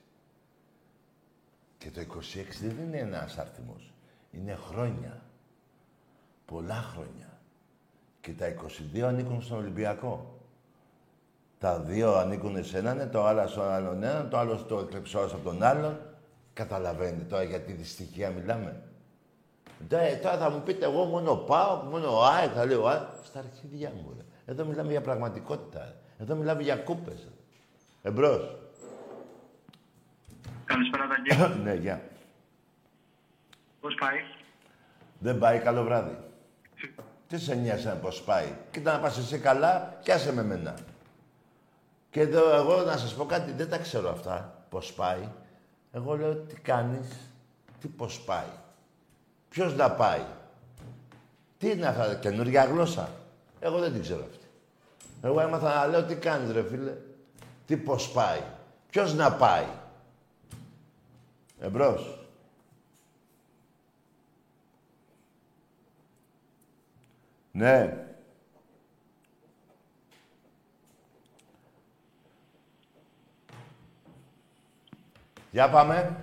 [1.84, 2.16] Και το 26
[2.60, 3.92] δεν είναι ένας αριθμός.
[4.30, 5.22] Είναι χρόνια.
[6.46, 7.40] Πολλά χρόνια.
[8.20, 8.46] Και τα
[8.94, 10.38] 22 ανήκουν στον Ολυμπιακό.
[11.58, 15.38] Τα δύο ανήκουν σε έναν, το άλλος στον άλλον έναν, το άλλος το έκλεψε από
[15.44, 15.98] τον άλλον.
[16.52, 18.82] Καταλαβαίνετε τώρα γιατί δυστυχία μιλάμε.
[19.88, 23.00] Ε, τώρα θα μου πείτε εγώ μόνο πάω, μόνο ΑΕ, θα λέω ΑΕ.
[23.22, 24.52] Στα αρχίδια μου, ρε.
[24.52, 25.94] Εδώ μιλάμε για πραγματικότητα.
[26.18, 27.28] Εδώ μιλάμε για κούπες.
[28.02, 28.63] Εμπρός.
[30.64, 31.62] Καλησπέρα, Ταγκή.
[31.62, 32.02] ναι, γεια.
[33.80, 34.16] Πώς πάει;
[35.18, 36.16] Δεν πάει, καλό βράδυ.
[37.28, 40.74] Τι; Σε νοιάζει πώς πάει; Κοίτα να πας εσύ καλά και άσε με μένα.
[42.10, 45.28] Και εδώ εγώ να σας πω κάτι, δεν τα ξέρω αυτά, πώς πάει.
[45.92, 47.06] Εγώ λέω τι κάνεις,
[47.80, 48.50] τι πώς πάει.
[49.48, 50.24] Ποιος να πάει;
[51.58, 53.08] Τι είναι αυτά, καινούργια γλώσσα;
[53.60, 54.46] Εγώ δεν την ξέρω αυτή.
[55.22, 56.92] Εγώ έμαθα να λέω τι κάνεις ρε φίλε.
[57.66, 58.40] Τι πώς πάει.
[58.90, 59.66] Ποιος να πάει;
[61.64, 62.18] Εμπρός.
[67.52, 68.06] Ναι.
[75.50, 76.16] Για πάμε.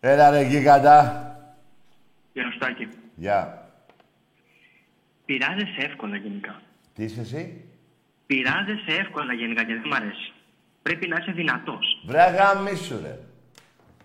[0.00, 1.26] Έλα ρε γίγαντα.
[2.32, 2.88] Γεια Στάκη.
[3.16, 3.68] Γεια.
[5.24, 6.62] Πειράζεσαι εύκολα γενικά.
[6.94, 7.64] Τι είσαι εσύ;
[8.26, 10.31] Πειράζεσαι εύκολα γενικά και δεν μ' αρέσει.
[10.82, 12.02] Πρέπει να είσαι δυνατός.
[12.06, 13.18] Βρε γαμίσου ρε.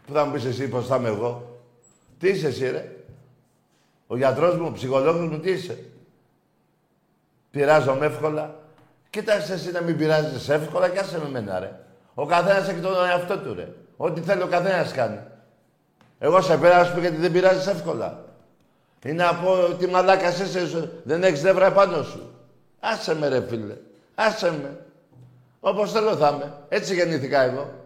[0.05, 1.61] Πού θα μου πεις εσύ πώς θα είμαι εγώ.
[2.19, 2.95] Τι είσαι εσύ ρε.
[4.07, 5.83] Ο γιατρός μου, ο ψυχολόγος μου, τι είσαι.
[7.51, 8.55] Πειράζομαι εύκολα.
[9.09, 11.79] Κοίταξε εσύ να μην πειράζεσαι εύκολα και άσε με μένα ρε.
[12.13, 13.67] Ο καθένας έχει τον εαυτό του ρε.
[13.97, 15.19] Ό,τι θέλει ο καθένας κάνει.
[16.19, 18.25] Εγώ σε πέρασα που γιατί δεν πειράζει εύκολα.
[19.05, 22.31] Ή να πω ότι μαλάκα είσαι, δεν έχεις νεύρα επάνω σου.
[22.79, 23.75] Άσε με ρε φίλε.
[24.15, 24.85] Άσε με.
[25.67, 26.65] Όπως θέλω θα είμαι.
[26.69, 27.85] Έτσι γεννήθηκα εγώ.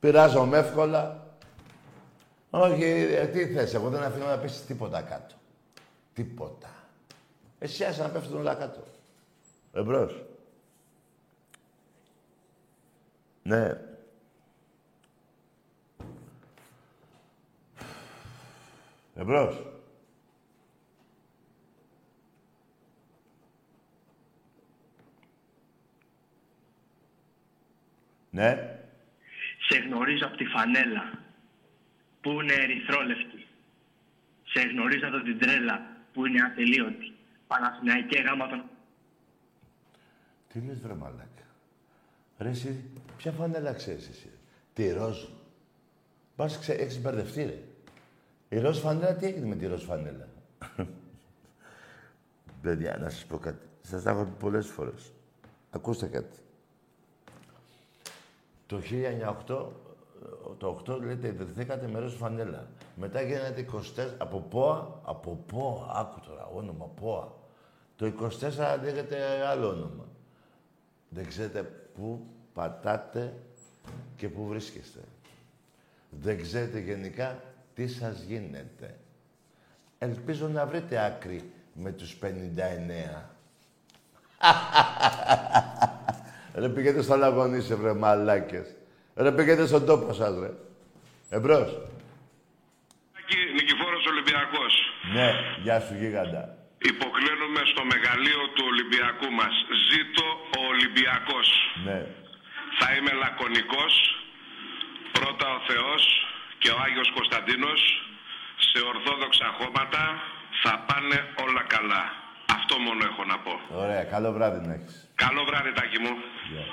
[0.00, 1.26] Πειράζομαι εύκολα.
[2.50, 5.34] Όχι, ε, τι θες, εγώ δεν αφήνω να πέσει τίποτα κάτω.
[6.14, 6.68] Τίποτα.
[7.58, 8.84] Εσύ άσε να πέφτουν όλα κάτω.
[9.72, 10.24] Εμπρός.
[13.42, 13.80] Ναι.
[19.14, 19.73] Εμπρός.
[28.34, 28.78] Ναι.
[29.68, 31.18] Σε γνωρίζω από τη φανέλα
[32.20, 33.46] που είναι ερυθρόλευκη.
[34.44, 37.14] Σε γνωρίζω από την τρέλα που είναι ατελείωτη.
[37.46, 38.64] Παναθηναϊκέ γάμα των...
[40.48, 41.46] Τι λες βρε μαλάκα;
[42.38, 44.30] Ρε εσύ, ποια φανέλα ξέρεις εσύ;
[44.72, 45.18] Τη ροζ.
[46.36, 46.72] Πας ξε...
[46.72, 47.58] έχεις μπερδευτεί ρε.
[48.48, 50.28] Η ροζ φανέλα, τι έγινε με τη ροζ φανέλα;
[52.62, 53.66] Παιδιά, να σας πω κάτι.
[53.82, 55.12] Σας τα έχω πει πολλές φορές.
[55.70, 56.38] Ακούστε κάτι.
[58.74, 58.82] Το
[59.46, 62.68] 1908, το 8 λέτε, ιδρυθήκατε με ροζ φανέλα.
[62.96, 63.78] Μετά γίνατε 24,
[64.18, 67.32] από ΠΟΑ, από ΠΟΑ, άκου τώρα, όνομα ΠΟΑ.
[67.96, 70.04] Το 24 λέγεται άλλο όνομα.
[71.08, 71.62] Δεν ξέρετε
[71.94, 73.34] πού πατάτε
[74.16, 75.00] και πού βρίσκεστε.
[76.10, 77.42] Δεν ξέρετε γενικά
[77.74, 78.98] τι σας γίνεται.
[79.98, 82.26] Ελπίζω να βρείτε άκρη με τους 59.
[86.54, 88.66] ρε πήγαινε στο λαγωνίσαι, βρε μαλάκες.
[89.16, 90.50] Ρε πήγαινε στον τόπο σας, ρε.
[91.36, 91.70] Εμπρός.
[93.56, 94.72] Νικηφόρος Ολυμπιακός.
[95.16, 95.28] Ναι,
[95.64, 96.42] γεια σου γίγαντα.
[96.92, 99.54] Υποκλίνουμε στο μεγαλείο του Ολυμπιακού μας.
[99.88, 100.26] Ζήτω
[100.58, 101.48] ο Ολυμπιακός.
[101.86, 101.98] Ναι.
[102.78, 103.92] Θα είμαι λακωνικός.
[105.16, 106.02] Πρώτα ο Θεός
[106.60, 107.80] και ο Άγιος Κωνσταντίνος
[108.68, 110.02] σε ορθόδοξα χώματα
[110.62, 112.02] θα πάνε όλα καλά.
[112.56, 113.54] Αυτό μόνο έχω να πω.
[113.82, 115.03] Ωραία, καλό βράδυ να έχεις.
[115.14, 116.08] Καλό βράδυ, Τάκη μου.
[116.50, 116.64] Γεια.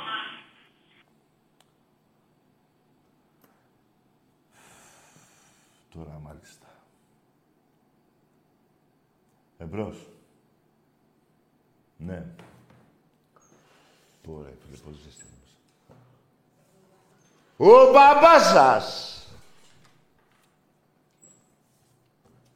[5.93, 6.67] Τώρα μάλιστα.
[9.57, 10.07] Εμπρός.
[11.97, 12.25] Ναι.
[14.23, 15.25] Πού ρε φίλε, πώς ζεστή
[17.57, 19.15] Ο μπαμπάς σας!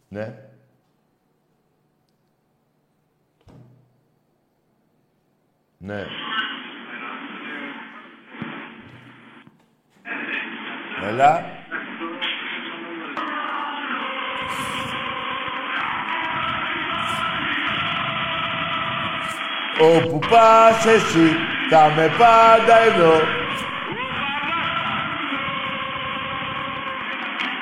[0.07, 0.44] Ναι.
[5.86, 6.05] Ναι.
[11.09, 11.45] Έλα.
[19.79, 21.36] Όπου πας εσύ,
[21.69, 23.21] θα με πάντα εδώ.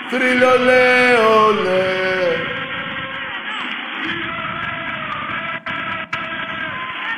[0.09, 2.12] Τριλολέ, ολέ.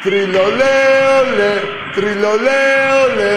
[0.05, 1.51] Τριλολέολε,
[1.95, 3.33] τριλολέολε.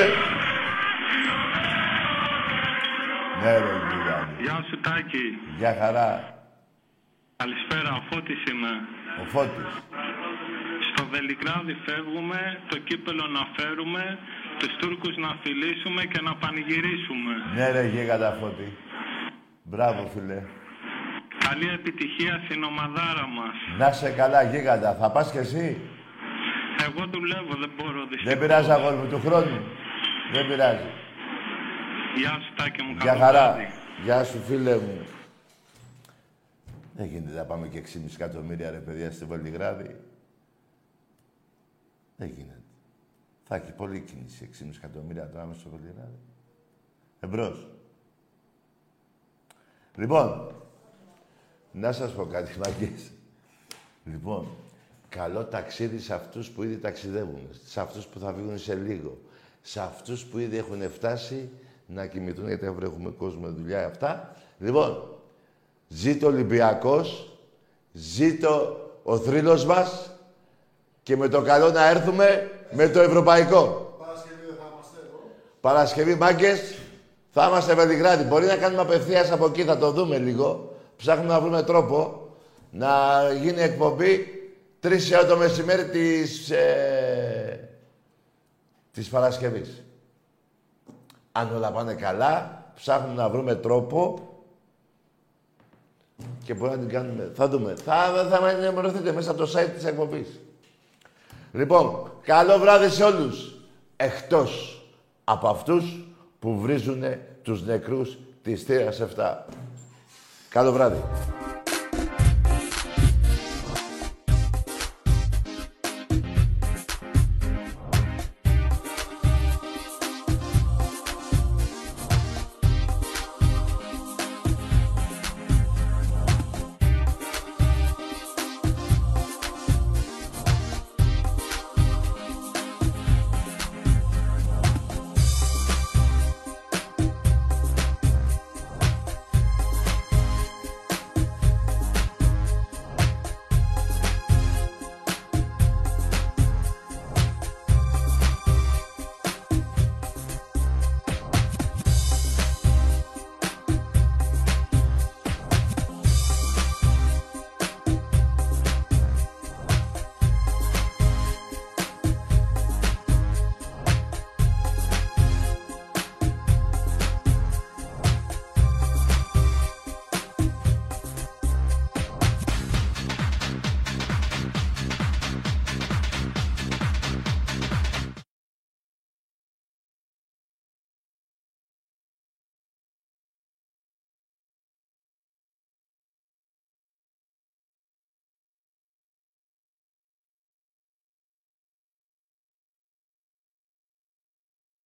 [3.43, 4.43] Ναι, ρε, γιγάντη.
[4.43, 5.27] Γεια σου Τάκη.
[5.59, 6.11] Γεια χαρά.
[7.37, 8.73] Καλησπέρα, ο Φώτης είμαι.
[9.23, 9.71] Ο Φώτης.
[10.89, 14.19] Στο Βελιγράδι φεύγουμε, το κύπελο να φέρουμε,
[14.59, 17.33] τους Τούρκους να φιλήσουμε και να πανηγυρίσουμε.
[17.55, 18.77] Ναι, ρε, γίγαντα Φώτη.
[19.63, 20.43] Μπράβο, φίλε.
[21.49, 23.57] Καλή επιτυχία στην ομαδάρα μας.
[23.79, 24.91] Να σε καλά, γίγαντα.
[25.01, 25.67] Θα πας κι εσύ;
[26.87, 28.25] Εγώ δουλεύω, δεν μπορώ δυστυχώς.
[28.25, 29.61] Δεν πειράζει, αγόρι μου, του χρόνου.
[30.33, 30.87] Δεν πειράζει.
[32.17, 33.53] Γεια σου Τάκη μου, Γεια καλό χαρά.
[33.53, 33.67] βράδυ.
[34.05, 35.07] Γεια σου, φίλε μου.
[36.95, 39.97] Δεν γίνεται να πάμε και 6,5 εκατομμύρια ρε παιδιά στη Βελιγράδη.
[42.17, 42.63] Δεν γίνεται.
[43.45, 46.19] Θα έχει πολλή κίνηση 6,5 εκατομμύρια τώρα μέσα στο Βελιγράδη.
[47.21, 47.67] Εμπρός.
[49.97, 50.55] Λοιπόν,
[51.73, 53.13] να σας πω κάτι, μαγκές.
[54.05, 54.47] Λοιπόν,
[55.09, 59.19] καλό ταξίδι σε αυτούς που ήδη ταξιδεύουν, σε αυτούς που θα βγουν σε λίγο,
[59.63, 61.51] σε αυτούς που ήδη έχουν φτάσει
[61.87, 64.37] να κοιμηθούν, γιατί αύριο έχουμε κόσμο με δουλειά αυτά.
[64.59, 65.03] Λοιπόν,
[65.89, 67.33] ζήτω ο Ολυμπιακός,
[67.93, 70.11] ζήτω ο θρύλος μας
[71.03, 73.97] και με το καλό να έρθουμε με το ευρωπαϊκό.
[73.99, 75.21] Παρασκευή δεν θα είμαστε εδώ.
[75.61, 76.75] Παρασκευή, μάγκες,
[77.31, 78.25] θα είμαστε Βελιγράδι.
[78.25, 80.77] Μπορεί να κάνουμε απευθείας από εκεί, θα το δούμε λίγο.
[80.97, 82.29] Ψάχνουμε να βρούμε τρόπο
[82.71, 82.89] να
[83.43, 84.38] γίνει εκπομπή
[84.81, 87.69] τρεις ώρα το μεσημέρι της, ε,
[88.93, 89.83] της Παρασκευής.
[91.33, 94.29] Αν όλα πάνε καλά, ψάχνουμε να βρούμε τρόπο
[96.45, 97.31] και μπορεί να την κάνουμε.
[97.35, 97.75] Θα δούμε.
[97.75, 100.41] Θα, θα με ενημερωθείτε μέσα από το site της εκπομπής.
[101.53, 103.57] Λοιπόν, καλό βράδυ σε όλους.
[103.97, 104.83] Εκτός
[105.25, 106.07] από αυτούς
[106.39, 107.03] που βρίζουν
[107.43, 109.47] τους νεκρούς της θύρας 7.
[110.49, 111.03] Καλό βράδυ.